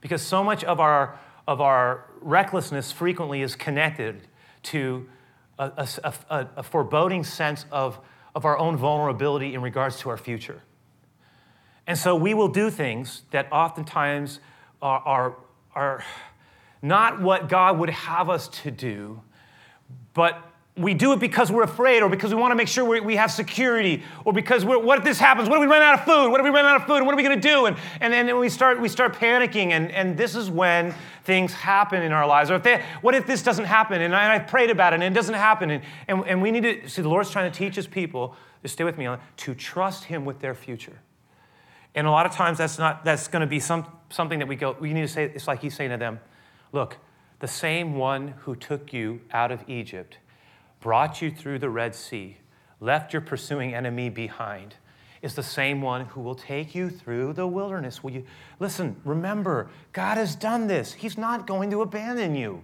Because 0.00 0.22
so 0.22 0.42
much 0.42 0.64
of 0.64 0.80
our, 0.80 1.18
of 1.46 1.60
our 1.60 2.06
recklessness 2.22 2.92
frequently 2.92 3.42
is 3.42 3.56
connected 3.56 4.22
to 4.62 5.06
a, 5.58 5.86
a, 6.02 6.14
a, 6.30 6.48
a 6.56 6.62
foreboding 6.62 7.24
sense 7.24 7.66
of, 7.70 8.00
of 8.34 8.46
our 8.46 8.56
own 8.56 8.78
vulnerability 8.78 9.52
in 9.52 9.60
regards 9.60 10.00
to 10.00 10.08
our 10.08 10.16
future. 10.16 10.62
And 11.86 11.98
so 11.98 12.16
we 12.16 12.32
will 12.32 12.48
do 12.48 12.70
things 12.70 13.24
that 13.32 13.52
oftentimes 13.52 14.40
are, 14.80 15.02
are, 15.04 15.36
are 15.74 16.04
not 16.80 17.20
what 17.20 17.50
God 17.50 17.78
would 17.78 17.90
have 17.90 18.30
us 18.30 18.48
to 18.62 18.70
do, 18.70 19.20
but 20.14 20.47
we 20.78 20.94
do 20.94 21.12
it 21.12 21.18
because 21.18 21.50
we're 21.50 21.64
afraid 21.64 22.02
or 22.02 22.08
because 22.08 22.32
we 22.32 22.40
want 22.40 22.52
to 22.52 22.54
make 22.54 22.68
sure 22.68 22.84
we 22.84 23.16
have 23.16 23.30
security 23.30 24.02
or 24.24 24.32
because 24.32 24.64
what 24.64 24.98
if 24.98 25.04
this 25.04 25.18
happens? 25.18 25.48
What 25.48 25.56
if 25.56 25.60
we 25.60 25.66
run 25.66 25.82
out 25.82 25.98
of 25.98 26.04
food? 26.04 26.30
What 26.30 26.40
if 26.40 26.44
we 26.44 26.50
run 26.50 26.64
out 26.64 26.80
of 26.80 26.86
food? 26.86 27.02
What 27.04 27.12
are 27.12 27.16
we 27.16 27.22
going 27.22 27.40
to 27.40 27.48
do? 27.48 27.66
And, 27.66 27.76
and 28.00 28.12
then 28.12 28.38
we 28.38 28.48
start, 28.48 28.80
we 28.80 28.88
start 28.88 29.14
panicking. 29.14 29.72
And, 29.72 29.90
and 29.90 30.16
this 30.16 30.36
is 30.36 30.50
when 30.50 30.94
things 31.24 31.52
happen 31.52 32.02
in 32.02 32.12
our 32.12 32.26
lives. 32.26 32.50
Or 32.50 32.54
if 32.54 32.62
they, 32.62 32.82
what 33.00 33.14
if 33.14 33.26
this 33.26 33.42
doesn't 33.42 33.64
happen? 33.64 34.00
And 34.00 34.14
I, 34.14 34.36
I 34.36 34.38
prayed 34.38 34.70
about 34.70 34.92
it 34.92 34.96
and 34.96 35.04
it 35.04 35.14
doesn't 35.14 35.34
happen. 35.34 35.70
And, 35.70 35.82
and, 36.06 36.24
and 36.26 36.42
we 36.42 36.50
need 36.50 36.62
to, 36.62 36.88
see, 36.88 37.02
the 37.02 37.08
Lord's 37.08 37.30
trying 37.30 37.50
to 37.50 37.58
teach 37.58 37.74
his 37.74 37.86
people, 37.86 38.36
just 38.62 38.74
stay 38.74 38.84
with 38.84 38.96
me, 38.96 39.06
on 39.06 39.20
to 39.38 39.54
trust 39.54 40.04
him 40.04 40.24
with 40.24 40.40
their 40.40 40.54
future. 40.54 41.00
And 41.94 42.06
a 42.06 42.10
lot 42.10 42.26
of 42.26 42.32
times 42.32 42.58
that's 42.58 42.78
not, 42.78 43.04
that's 43.04 43.26
going 43.26 43.40
to 43.40 43.46
be 43.46 43.58
some, 43.58 43.86
something 44.10 44.38
that 44.38 44.46
we 44.46 44.54
go, 44.54 44.76
we 44.78 44.92
need 44.92 45.02
to 45.02 45.08
say, 45.08 45.24
it's 45.24 45.48
like 45.48 45.60
he's 45.60 45.74
saying 45.74 45.90
to 45.90 45.96
them, 45.96 46.20
look, 46.72 46.98
the 47.40 47.48
same 47.48 47.96
one 47.96 48.34
who 48.40 48.54
took 48.54 48.92
you 48.92 49.20
out 49.32 49.50
of 49.50 49.68
Egypt 49.68 50.18
brought 50.80 51.20
you 51.20 51.30
through 51.30 51.58
the 51.58 51.70
Red 51.70 51.94
Sea, 51.94 52.38
left 52.80 53.12
your 53.12 53.22
pursuing 53.22 53.74
enemy 53.74 54.08
behind, 54.08 54.76
is 55.22 55.34
the 55.34 55.42
same 55.42 55.82
one 55.82 56.06
who 56.06 56.20
will 56.20 56.34
take 56.34 56.74
you 56.74 56.90
through 56.90 57.32
the 57.32 57.46
wilderness. 57.46 58.02
Will 58.04 58.12
you 58.12 58.24
listen, 58.60 58.96
remember, 59.04 59.68
God 59.92 60.16
has 60.16 60.36
done 60.36 60.68
this. 60.68 60.92
He's 60.92 61.18
not 61.18 61.46
going 61.46 61.70
to 61.70 61.82
abandon 61.82 62.36
you. 62.36 62.62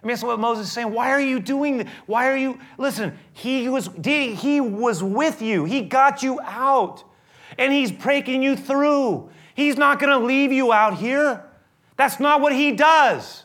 I 0.00 0.06
mean, 0.06 0.14
that's 0.14 0.22
what 0.22 0.38
Moses 0.38 0.68
is 0.68 0.72
saying. 0.72 0.92
Why 0.92 1.10
are 1.10 1.20
you 1.20 1.40
doing 1.40 1.78
this? 1.78 1.88
Why 2.06 2.28
are 2.28 2.36
you, 2.36 2.60
listen, 2.78 3.18
he 3.32 3.68
was, 3.68 3.90
he 4.04 4.60
was 4.60 5.02
with 5.02 5.42
you. 5.42 5.64
He 5.64 5.82
got 5.82 6.22
you 6.22 6.40
out. 6.42 7.02
And 7.58 7.72
he's 7.72 7.90
breaking 7.90 8.42
you 8.42 8.54
through. 8.54 9.30
He's 9.56 9.76
not 9.76 9.98
going 9.98 10.16
to 10.16 10.24
leave 10.24 10.52
you 10.52 10.72
out 10.72 10.98
here. 10.98 11.44
That's 11.96 12.20
not 12.20 12.40
what 12.40 12.52
he 12.52 12.70
does. 12.70 13.44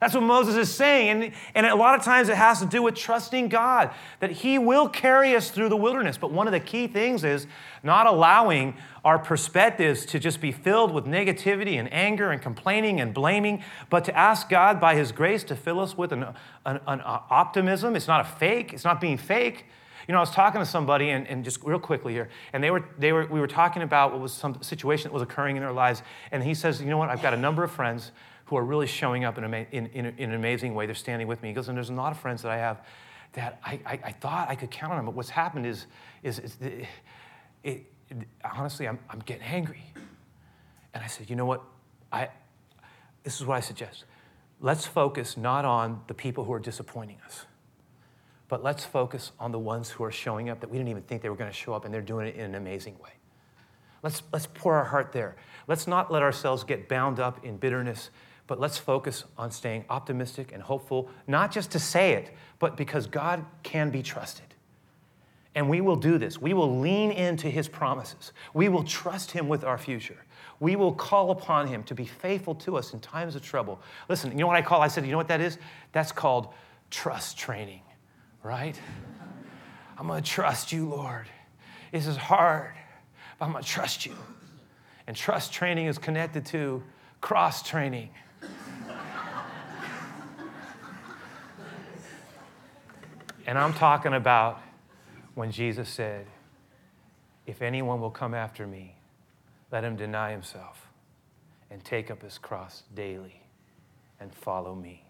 That's 0.00 0.14
what 0.14 0.22
Moses 0.22 0.56
is 0.56 0.74
saying. 0.74 1.10
And, 1.10 1.32
and 1.54 1.66
a 1.66 1.74
lot 1.74 1.98
of 1.98 2.02
times 2.02 2.30
it 2.30 2.36
has 2.36 2.60
to 2.60 2.66
do 2.66 2.82
with 2.82 2.94
trusting 2.94 3.48
God, 3.48 3.90
that 4.20 4.30
He 4.30 4.58
will 4.58 4.88
carry 4.88 5.36
us 5.36 5.50
through 5.50 5.68
the 5.68 5.76
wilderness. 5.76 6.16
But 6.16 6.32
one 6.32 6.46
of 6.46 6.52
the 6.52 6.60
key 6.60 6.86
things 6.86 7.22
is 7.22 7.46
not 7.82 8.06
allowing 8.06 8.76
our 9.04 9.18
perspectives 9.18 10.06
to 10.06 10.18
just 10.18 10.40
be 10.40 10.52
filled 10.52 10.92
with 10.92 11.04
negativity 11.04 11.78
and 11.78 11.92
anger 11.92 12.30
and 12.30 12.40
complaining 12.40 12.98
and 12.98 13.12
blaming, 13.12 13.62
but 13.90 14.04
to 14.06 14.16
ask 14.16 14.48
God 14.48 14.80
by 14.80 14.94
His 14.94 15.12
grace 15.12 15.44
to 15.44 15.54
fill 15.54 15.78
us 15.80 15.96
with 15.96 16.12
an, 16.12 16.22
an, 16.64 16.80
an 16.86 17.00
uh, 17.02 17.20
optimism. 17.28 17.94
It's 17.94 18.08
not 18.08 18.22
a 18.22 18.28
fake, 18.28 18.72
it's 18.72 18.84
not 18.84 19.02
being 19.02 19.18
fake. 19.18 19.66
You 20.08 20.12
know, 20.12 20.18
I 20.18 20.22
was 20.22 20.30
talking 20.30 20.60
to 20.62 20.66
somebody, 20.66 21.10
and, 21.10 21.28
and 21.28 21.44
just 21.44 21.62
real 21.62 21.78
quickly 21.78 22.14
here, 22.14 22.30
and 22.54 22.64
they 22.64 22.70
were, 22.70 22.88
they 22.98 23.12
were, 23.12 23.26
we 23.26 23.38
were 23.38 23.46
talking 23.46 23.82
about 23.82 24.12
what 24.12 24.20
was 24.20 24.32
some 24.32 24.60
situation 24.62 25.04
that 25.04 25.12
was 25.12 25.22
occurring 25.22 25.56
in 25.56 25.62
their 25.62 25.72
lives. 25.72 26.02
And 26.32 26.42
he 26.42 26.54
says, 26.54 26.80
You 26.80 26.88
know 26.88 26.96
what? 26.96 27.10
I've 27.10 27.22
got 27.22 27.34
a 27.34 27.36
number 27.36 27.62
of 27.62 27.70
friends 27.70 28.12
who 28.50 28.56
are 28.56 28.64
really 28.64 28.88
showing 28.88 29.24
up 29.24 29.38
in, 29.38 29.44
in, 29.44 29.86
in, 29.86 30.06
in, 30.06 30.30
an 30.30 30.34
amazing 30.34 30.74
way. 30.74 30.84
They're 30.84 30.94
standing 30.96 31.28
with 31.28 31.40
me. 31.40 31.50
He 31.50 31.54
goes, 31.54 31.68
and 31.68 31.76
there's 31.76 31.88
a 31.88 31.92
lot 31.94 32.10
of 32.10 32.18
friends 32.18 32.42
that 32.42 32.50
I 32.50 32.58
have 32.58 32.84
that 33.34 33.60
I, 33.64 33.78
I, 33.86 34.00
I 34.06 34.12
thought 34.12 34.50
I 34.50 34.56
could 34.56 34.72
count 34.72 34.90
on 34.90 34.98
them, 34.98 35.06
but 35.06 35.14
what's 35.14 35.30
happened 35.30 35.66
is, 35.66 35.86
is, 36.24 36.40
is 36.40 36.56
it, 36.60 36.88
it, 37.62 37.86
honestly, 38.44 38.88
I'm, 38.88 38.98
I'm 39.08 39.20
getting 39.20 39.44
angry. 39.44 39.84
And 40.92 41.04
I 41.04 41.06
said, 41.06 41.30
you 41.30 41.36
know 41.36 41.46
what? 41.46 41.62
I, 42.10 42.28
this 43.22 43.40
is 43.40 43.46
what 43.46 43.56
I 43.56 43.60
suggest. 43.60 44.02
Let's 44.60 44.84
focus 44.84 45.36
not 45.36 45.64
on 45.64 46.00
the 46.08 46.14
people 46.14 46.42
who 46.42 46.52
are 46.52 46.58
disappointing 46.58 47.18
us, 47.24 47.46
but 48.48 48.64
let's 48.64 48.84
focus 48.84 49.30
on 49.38 49.52
the 49.52 49.60
ones 49.60 49.90
who 49.90 50.02
are 50.02 50.10
showing 50.10 50.48
up 50.50 50.58
that 50.58 50.70
we 50.70 50.76
didn't 50.76 50.90
even 50.90 51.04
think 51.04 51.22
they 51.22 51.28
were 51.28 51.36
going 51.36 51.52
to 51.52 51.56
show 51.56 51.72
up, 51.72 51.84
and 51.84 51.94
they're 51.94 52.00
doing 52.00 52.26
it 52.26 52.34
in 52.34 52.46
an 52.46 52.54
amazing 52.56 52.98
way. 52.98 53.12
Let's, 54.02 54.24
let's 54.32 54.46
pour 54.46 54.74
our 54.74 54.86
heart 54.86 55.12
there. 55.12 55.36
Let's 55.68 55.86
not 55.86 56.10
let 56.10 56.22
ourselves 56.22 56.64
get 56.64 56.88
bound 56.88 57.20
up 57.20 57.44
in 57.44 57.56
bitterness 57.58 58.10
but 58.50 58.58
let's 58.58 58.76
focus 58.76 59.22
on 59.38 59.52
staying 59.52 59.84
optimistic 59.88 60.50
and 60.52 60.60
hopeful, 60.60 61.08
not 61.28 61.52
just 61.52 61.70
to 61.70 61.78
say 61.78 62.14
it, 62.14 62.34
but 62.58 62.76
because 62.76 63.06
God 63.06 63.44
can 63.62 63.90
be 63.90 64.02
trusted. 64.02 64.44
And 65.54 65.68
we 65.68 65.80
will 65.80 65.94
do 65.94 66.18
this. 66.18 66.40
We 66.40 66.52
will 66.52 66.80
lean 66.80 67.12
into 67.12 67.48
his 67.48 67.68
promises. 67.68 68.32
We 68.52 68.68
will 68.68 68.82
trust 68.82 69.30
him 69.30 69.46
with 69.46 69.62
our 69.62 69.78
future. 69.78 70.16
We 70.58 70.74
will 70.74 70.92
call 70.92 71.30
upon 71.30 71.68
him 71.68 71.84
to 71.84 71.94
be 71.94 72.04
faithful 72.06 72.56
to 72.56 72.76
us 72.76 72.92
in 72.92 72.98
times 72.98 73.36
of 73.36 73.42
trouble. 73.42 73.80
Listen, 74.08 74.32
you 74.32 74.38
know 74.38 74.48
what 74.48 74.56
I 74.56 74.62
call? 74.62 74.82
I 74.82 74.88
said, 74.88 75.04
you 75.04 75.12
know 75.12 75.16
what 75.16 75.28
that 75.28 75.40
is? 75.40 75.56
That's 75.92 76.10
called 76.10 76.48
trust 76.90 77.38
training, 77.38 77.82
right? 78.42 78.76
I'm 79.96 80.08
to 80.08 80.20
trust 80.20 80.72
you, 80.72 80.88
Lord. 80.88 81.28
This 81.92 82.08
is 82.08 82.16
hard, 82.16 82.72
but 83.38 83.44
I'm 83.44 83.54
to 83.54 83.62
trust 83.62 84.06
you. 84.06 84.16
And 85.06 85.16
trust 85.16 85.52
training 85.52 85.86
is 85.86 85.98
connected 85.98 86.44
to 86.46 86.82
cross 87.20 87.62
training. 87.62 88.10
And 93.46 93.58
I'm 93.58 93.72
talking 93.72 94.12
about 94.12 94.60
when 95.34 95.50
Jesus 95.50 95.88
said, 95.88 96.26
If 97.46 97.62
anyone 97.62 98.00
will 98.00 98.10
come 98.10 98.34
after 98.34 98.66
me, 98.66 98.96
let 99.72 99.84
him 99.84 99.96
deny 99.96 100.32
himself 100.32 100.88
and 101.70 101.84
take 101.84 102.10
up 102.10 102.22
his 102.22 102.38
cross 102.38 102.82
daily 102.94 103.42
and 104.18 104.34
follow 104.34 104.74
me. 104.74 105.04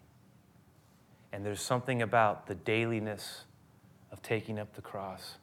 And 1.32 1.44
there's 1.44 1.60
something 1.60 2.02
about 2.02 2.46
the 2.46 2.54
dailiness 2.54 3.44
of 4.12 4.22
taking 4.22 4.58
up 4.58 4.74
the 4.74 4.82
cross 4.82 5.36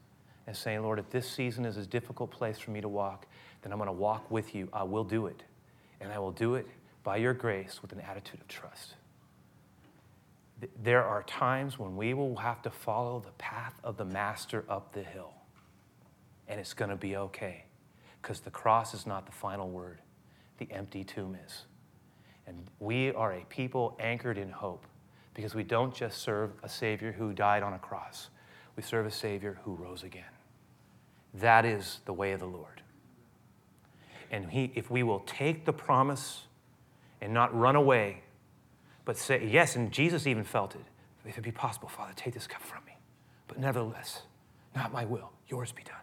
and 0.45 0.55
saying, 0.55 0.81
Lord, 0.81 0.99
if 0.99 1.09
this 1.09 1.29
season 1.29 1.65
is 1.65 1.77
a 1.77 1.85
difficult 1.85 2.31
place 2.31 2.59
for 2.59 2.71
me 2.71 2.81
to 2.81 2.89
walk, 2.89 3.25
then 3.61 3.71
I'm 3.71 3.79
going 3.79 3.87
to 3.87 3.93
walk 3.93 4.29
with 4.29 4.53
you. 4.55 4.69
I 4.71 4.83
will 4.83 5.03
do 5.03 5.27
it. 5.27 5.43
And 5.99 6.11
I 6.11 6.19
will 6.19 6.31
do 6.31 6.55
it 6.55 6.67
by 7.03 7.17
your 7.17 7.33
grace 7.33 7.81
with 7.81 7.91
an 7.91 7.99
attitude 8.01 8.39
of 8.39 8.47
trust 8.47 8.93
there 10.81 11.03
are 11.03 11.23
times 11.23 11.77
when 11.77 11.95
we 11.95 12.13
will 12.13 12.35
have 12.37 12.61
to 12.63 12.69
follow 12.69 13.19
the 13.19 13.31
path 13.31 13.75
of 13.83 13.97
the 13.97 14.05
Master 14.05 14.65
up 14.69 14.93
the 14.93 15.03
hill. 15.03 15.33
And 16.47 16.59
it's 16.59 16.73
going 16.73 16.89
to 16.89 16.95
be 16.95 17.15
okay 17.17 17.65
because 18.21 18.39
the 18.39 18.49
cross 18.49 18.93
is 18.93 19.05
not 19.05 19.25
the 19.25 19.31
final 19.31 19.69
word, 19.69 19.99
the 20.57 20.67
empty 20.71 21.03
tomb 21.03 21.37
is. 21.45 21.65
And 22.47 22.65
we 22.79 23.11
are 23.13 23.33
a 23.33 23.45
people 23.49 23.95
anchored 23.99 24.37
in 24.37 24.49
hope 24.49 24.85
because 25.33 25.53
we 25.53 25.63
don't 25.63 25.93
just 25.93 26.19
serve 26.19 26.51
a 26.63 26.69
Savior 26.69 27.11
who 27.11 27.33
died 27.33 27.61
on 27.61 27.73
a 27.73 27.79
cross, 27.79 28.29
we 28.75 28.83
serve 28.83 29.05
a 29.05 29.11
Savior 29.11 29.59
who 29.63 29.75
rose 29.75 30.03
again. 30.03 30.23
That 31.33 31.65
is 31.65 31.99
the 32.05 32.13
way 32.13 32.31
of 32.31 32.39
the 32.39 32.47
Lord. 32.47 32.81
And 34.31 34.49
he, 34.49 34.71
if 34.75 34.89
we 34.89 35.03
will 35.03 35.19
take 35.19 35.65
the 35.65 35.73
promise 35.73 36.43
and 37.21 37.33
not 37.33 37.55
run 37.57 37.75
away 37.75 38.23
but 39.07 39.17
say, 39.17 39.47
yes, 39.49 39.77
and 39.77 39.89
Jesus 39.89 40.27
even 40.27 40.43
felt 40.43 40.75
it. 40.75 40.83
If 41.25 41.37
it 41.37 41.41
be 41.41 41.51
possible, 41.51 41.87
Father, 41.87 42.11
take 42.17 42.33
this 42.33 42.45
cup 42.45 42.61
from 42.61 42.83
me. 42.85 42.91
But 43.47 43.57
nevertheless, 43.57 44.23
not 44.75 44.91
my 44.91 45.05
will, 45.05 45.31
yours 45.47 45.71
be 45.71 45.81
done. 45.83 45.95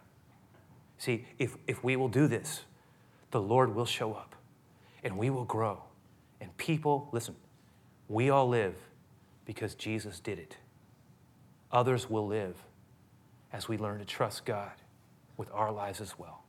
See, 0.97 1.27
if, 1.37 1.55
if 1.67 1.83
we 1.83 1.97
will 1.97 2.07
do 2.07 2.27
this, 2.27 2.63
the 3.29 3.39
Lord 3.39 3.75
will 3.75 3.85
show 3.85 4.13
up 4.13 4.35
and 5.03 5.19
we 5.19 5.29
will 5.29 5.45
grow. 5.45 5.83
And 6.41 6.57
people, 6.57 7.07
listen, 7.11 7.35
we 8.09 8.31
all 8.31 8.49
live 8.49 8.73
because 9.45 9.75
Jesus 9.75 10.19
did 10.19 10.39
it. 10.39 10.57
Others 11.71 12.09
will 12.09 12.25
live 12.25 12.55
as 13.53 13.67
we 13.67 13.77
learn 13.77 13.99
to 13.99 14.05
trust 14.05 14.45
God 14.45 14.71
with 15.37 15.51
our 15.53 15.71
lives 15.71 16.01
as 16.01 16.17
well. 16.17 16.43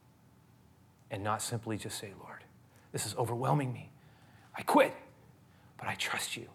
And 1.11 1.23
not 1.23 1.43
simply 1.43 1.77
just 1.77 1.99
say, 1.99 2.15
Lord, 2.19 2.45
this 2.93 3.05
is 3.05 3.15
overwhelming 3.17 3.75
me. 3.75 3.91
I 4.57 4.63
quit 4.63 4.95
but 5.79 5.89
I 5.89 5.95
trust 5.95 6.37
you. 6.37 6.47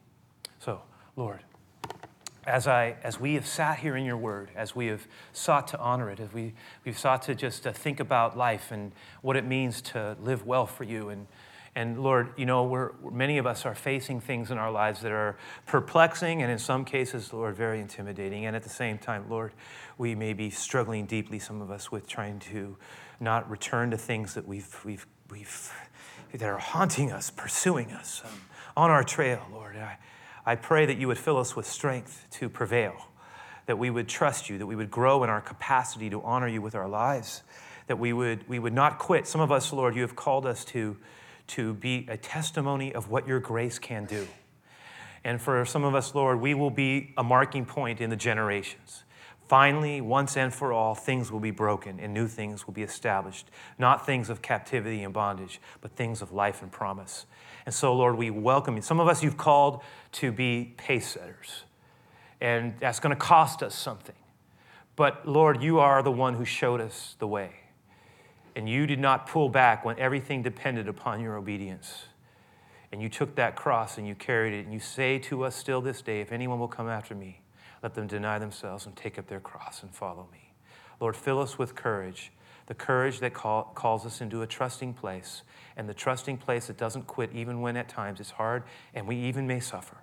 So, 0.60 0.82
Lord, 1.16 1.42
as, 2.46 2.68
I, 2.68 2.96
as 3.04 3.20
we 3.20 3.36
have 3.36 3.46
sat 3.46 3.80
here 3.80 3.96
in 3.96 4.06
your 4.06 4.18
word, 4.18 4.50
as 4.56 4.76
we 4.76 4.88
have 4.88 5.08
sought 5.34 5.68
to 5.70 5.80
honor 5.80 6.10
it, 6.10 6.20
as 6.20 6.34
we, 6.34 6.54
we've 6.86 6.98
sought 6.98 7.22
to 7.24 7.36
just 7.36 7.68
uh, 7.68 7.72
think 7.72 8.00
about 8.00 8.38
life 8.38 8.72
and 8.72 8.92
what 9.22 9.36
it 9.36 9.46
means 9.46 9.82
to 9.82 10.18
live 10.22 10.46
well 10.46 10.66
for 10.66 10.84
you. 10.84 11.10
And, 11.10 11.28
and 11.76 12.02
Lord, 12.04 12.34
you 12.38 12.46
know, 12.46 12.64
we're, 12.64 12.92
many 13.12 13.38
of 13.38 13.46
us 13.46 13.66
are 13.66 13.76
facing 13.76 14.20
things 14.22 14.50
in 14.50 14.58
our 14.58 14.72
lives 14.72 15.02
that 15.02 15.12
are 15.12 15.38
perplexing 15.68 16.42
and 16.42 16.52
in 16.52 16.58
some 16.58 16.84
cases, 16.84 17.32
Lord, 17.32 17.56
very 17.56 17.80
intimidating. 17.80 18.46
And 18.46 18.56
at 18.56 18.64
the 18.64 18.70
same 18.70 18.98
time, 18.98 19.30
Lord, 19.30 19.54
we 19.98 20.16
may 20.16 20.34
be 20.34 20.50
struggling 20.50 21.06
deeply, 21.06 21.38
some 21.38 21.62
of 21.62 21.70
us, 21.70 21.92
with 21.92 22.08
trying 22.08 22.40
to 22.40 22.76
not 23.20 23.50
return 23.50 23.92
to 23.92 23.98
things 23.98 24.34
that 24.34 24.48
we've, 24.48 24.84
we've, 24.84 25.06
we've 25.30 25.72
that 26.32 26.44
are 26.44 26.58
haunting 26.58 27.12
us, 27.12 27.30
pursuing 27.30 27.92
us. 27.92 28.22
Um, 28.26 28.42
on 28.76 28.90
our 28.90 29.04
trail, 29.04 29.46
Lord. 29.52 29.76
I, 29.76 29.98
I 30.46 30.56
pray 30.56 30.86
that 30.86 30.98
you 30.98 31.08
would 31.08 31.18
fill 31.18 31.38
us 31.38 31.56
with 31.56 31.66
strength 31.66 32.28
to 32.32 32.50
prevail, 32.50 33.08
that 33.66 33.78
we 33.78 33.90
would 33.90 34.08
trust 34.08 34.50
you, 34.50 34.58
that 34.58 34.66
we 34.66 34.76
would 34.76 34.92
grow 34.92 35.24
in 35.24 35.30
our 35.30 35.42
capacity 35.42 36.10
to 36.10 36.22
honor 36.22 36.48
you 36.48 36.62
with 36.62 36.76
our 36.76 36.88
lives, 36.88 37.44
that 37.88 38.00
we 38.00 38.14
would, 38.14 38.48
we 38.48 38.60
would 38.60 38.74
not 38.74 38.98
quit. 38.98 39.28
Some 39.28 39.42
of 39.42 39.52
us, 39.52 39.72
Lord, 39.74 39.96
you 39.96 40.02
have 40.02 40.16
called 40.16 40.46
us 40.46 40.66
to, 40.66 40.98
to 41.48 41.74
be 41.74 42.06
a 42.10 42.18
testimony 42.18 42.94
of 42.94 43.10
what 43.10 43.28
your 43.28 43.40
grace 43.40 43.78
can 43.78 44.06
do. 44.06 44.28
And 45.24 45.40
for 45.40 45.64
some 45.66 45.84
of 45.84 45.94
us, 45.94 46.16
Lord, 46.16 46.40
we 46.40 46.54
will 46.54 46.72
be 46.72 47.14
a 47.18 47.24
marking 47.24 47.66
point 47.66 48.02
in 48.02 48.10
the 48.10 48.16
generations. 48.16 49.04
Finally, 49.52 50.00
once 50.00 50.38
and 50.38 50.54
for 50.54 50.72
all, 50.72 50.96
things 50.96 51.30
will 51.30 51.42
be 51.42 51.52
broken 51.52 52.00
and 52.00 52.14
new 52.14 52.26
things 52.26 52.66
will 52.66 52.74
be 52.74 52.84
established. 52.84 53.52
Not 53.78 54.06
things 54.06 54.30
of 54.30 54.42
captivity 54.42 55.04
and 55.04 55.14
bondage, 55.14 55.60
but 55.82 55.92
things 55.92 56.22
of 56.22 56.32
life 56.32 56.62
and 56.62 56.72
promise. 56.72 57.26
And 57.66 57.76
so, 57.76 57.94
Lord, 57.94 58.16
we 58.16 58.30
welcome 58.30 58.78
you. 58.78 58.82
Some 58.82 59.02
of 59.02 59.10
us 59.10 59.22
you've 59.22 59.36
called 59.36 59.82
to 60.14 60.32
be 60.32 60.74
pace 60.78 61.10
setters, 61.10 61.66
and 62.40 62.76
that's 62.80 63.02
going 63.02 63.14
to 63.14 63.20
cost 63.22 63.62
us 63.62 63.76
something. 63.76 64.16
But, 64.96 65.28
Lord, 65.28 65.62
you 65.62 65.80
are 65.80 66.02
the 66.02 66.14
one 66.14 66.36
who 66.36 66.46
showed 66.46 66.80
us 66.80 67.18
the 67.20 67.28
way. 67.28 67.52
And 68.56 68.70
you 68.70 68.88
did 68.88 69.00
not 69.00 69.28
pull 69.28 69.50
back 69.50 69.84
when 69.84 70.00
everything 70.00 70.42
depended 70.42 70.88
upon 70.88 71.20
your 71.20 71.36
obedience. 71.36 72.06
And 72.94 73.02
you 73.02 73.10
took 73.10 73.36
that 73.36 73.58
cross 73.58 73.98
and 73.98 74.08
you 74.08 74.16
carried 74.16 74.54
it. 74.54 74.64
And 74.64 74.74
you 74.74 74.80
say 74.80 75.20
to 75.20 75.44
us 75.44 75.58
still 75.58 75.82
this 75.82 76.02
day 76.02 76.22
if 76.22 76.32
anyone 76.32 76.58
will 76.58 76.70
come 76.70 76.88
after 76.88 77.14
me, 77.14 77.41
let 77.82 77.94
them 77.96 78.08
deny 78.08 78.40
themselves 78.40 78.86
and 78.86 78.96
take 78.96 79.18
up 79.18 79.28
their 79.28 79.40
cross 79.40 79.82
and 79.82 79.94
follow 79.94 80.28
me. 80.32 80.54
Lord, 81.00 81.16
fill 81.16 81.40
us 81.40 81.58
with 81.58 81.76
courage 81.76 82.32
the 82.68 82.76
courage 82.76 83.20
that 83.20 83.34
call, 83.34 83.64
calls 83.76 84.06
us 84.06 84.22
into 84.22 84.44
a 84.44 84.48
trusting 84.48 84.94
place, 84.94 85.42
and 85.76 85.90
the 85.90 85.94
trusting 85.94 86.38
place 86.38 86.68
that 86.68 86.78
doesn't 86.78 87.06
quit 87.06 87.30
even 87.34 87.60
when 87.60 87.76
at 87.76 87.90
times 87.90 88.22
it's 88.22 88.32
hard 88.32 88.64
and 88.94 89.06
we 89.06 89.18
even 89.18 89.46
may 89.46 89.60
suffer. 89.60 89.98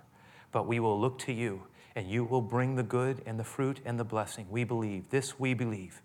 But 0.51 0.67
we 0.67 0.79
will 0.79 0.99
look 0.99 1.17
to 1.19 1.33
you, 1.33 1.63
and 1.95 2.07
you 2.07 2.23
will 2.23 2.41
bring 2.41 2.75
the 2.75 2.83
good 2.83 3.23
and 3.25 3.39
the 3.39 3.43
fruit 3.43 3.79
and 3.85 3.99
the 3.99 4.03
blessing. 4.03 4.45
We 4.51 4.65
believe. 4.65 5.09
This 5.09 5.39
we 5.39 5.55
believe. 5.55 6.03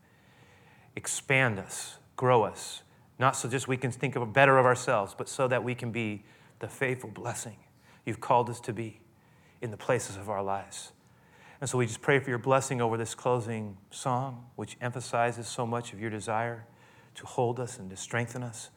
Expand 0.97 1.59
us, 1.59 1.99
grow 2.17 2.45
us, 2.45 2.83
not 3.19 3.37
so 3.37 3.47
just 3.47 3.69
we 3.69 3.77
can 3.77 3.91
think 3.91 4.17
of 4.17 4.33
better 4.33 4.57
of 4.57 4.65
ourselves, 4.65 5.15
but 5.17 5.29
so 5.29 5.47
that 5.49 5.63
we 5.63 5.75
can 5.75 5.93
be 5.93 6.25
the 6.61 6.69
faithful 6.69 7.11
blessing 7.11 7.57
you've 8.07 8.21
called 8.21 8.49
us 8.49 8.61
to 8.61 8.73
be. 8.73 9.01
in 9.61 9.71
the 9.71 9.77
places 9.77 10.17
of 10.17 10.29
our 10.29 10.43
lives. 10.43 10.93
And 11.61 11.71
so 11.71 11.79
we 11.79 11.87
just 11.87 12.03
pray 12.03 12.19
for 12.19 12.31
your 12.31 12.39
blessing 12.39 12.81
over 12.81 12.97
this 12.97 13.15
closing 13.15 13.77
song, 13.91 14.47
which 14.57 14.77
emphasizes 14.81 15.47
so 15.47 15.67
much 15.67 15.93
of 15.93 16.01
your 16.01 16.11
desire 16.11 16.67
to 17.15 17.27
hold 17.27 17.61
us 17.61 17.79
and 17.79 17.89
to 17.91 17.97
strengthen 17.97 18.43
us. 18.43 18.71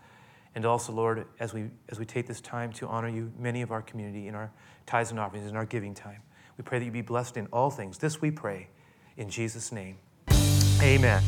And 0.55 0.65
also, 0.65 0.93
Lord, 0.93 1.25
as 1.39 1.53
we, 1.53 1.69
as 1.89 1.99
we 1.99 2.05
take 2.05 2.27
this 2.27 2.41
time 2.41 2.71
to 2.73 2.87
honor 2.87 3.09
you, 3.09 3.31
many 3.37 3.61
of 3.61 3.71
our 3.71 3.81
community 3.81 4.27
in 4.27 4.35
our 4.35 4.51
tithes 4.85 5.11
and 5.11 5.19
offerings, 5.19 5.47
in 5.47 5.55
our 5.55 5.65
giving 5.65 5.93
time, 5.93 6.21
we 6.57 6.63
pray 6.63 6.79
that 6.79 6.85
you 6.85 6.91
be 6.91 7.01
blessed 7.01 7.37
in 7.37 7.47
all 7.47 7.69
things. 7.69 7.97
This 7.97 8.21
we 8.21 8.31
pray 8.31 8.69
in 9.17 9.29
Jesus' 9.29 9.71
name. 9.71 9.97
Amen. 10.81 11.21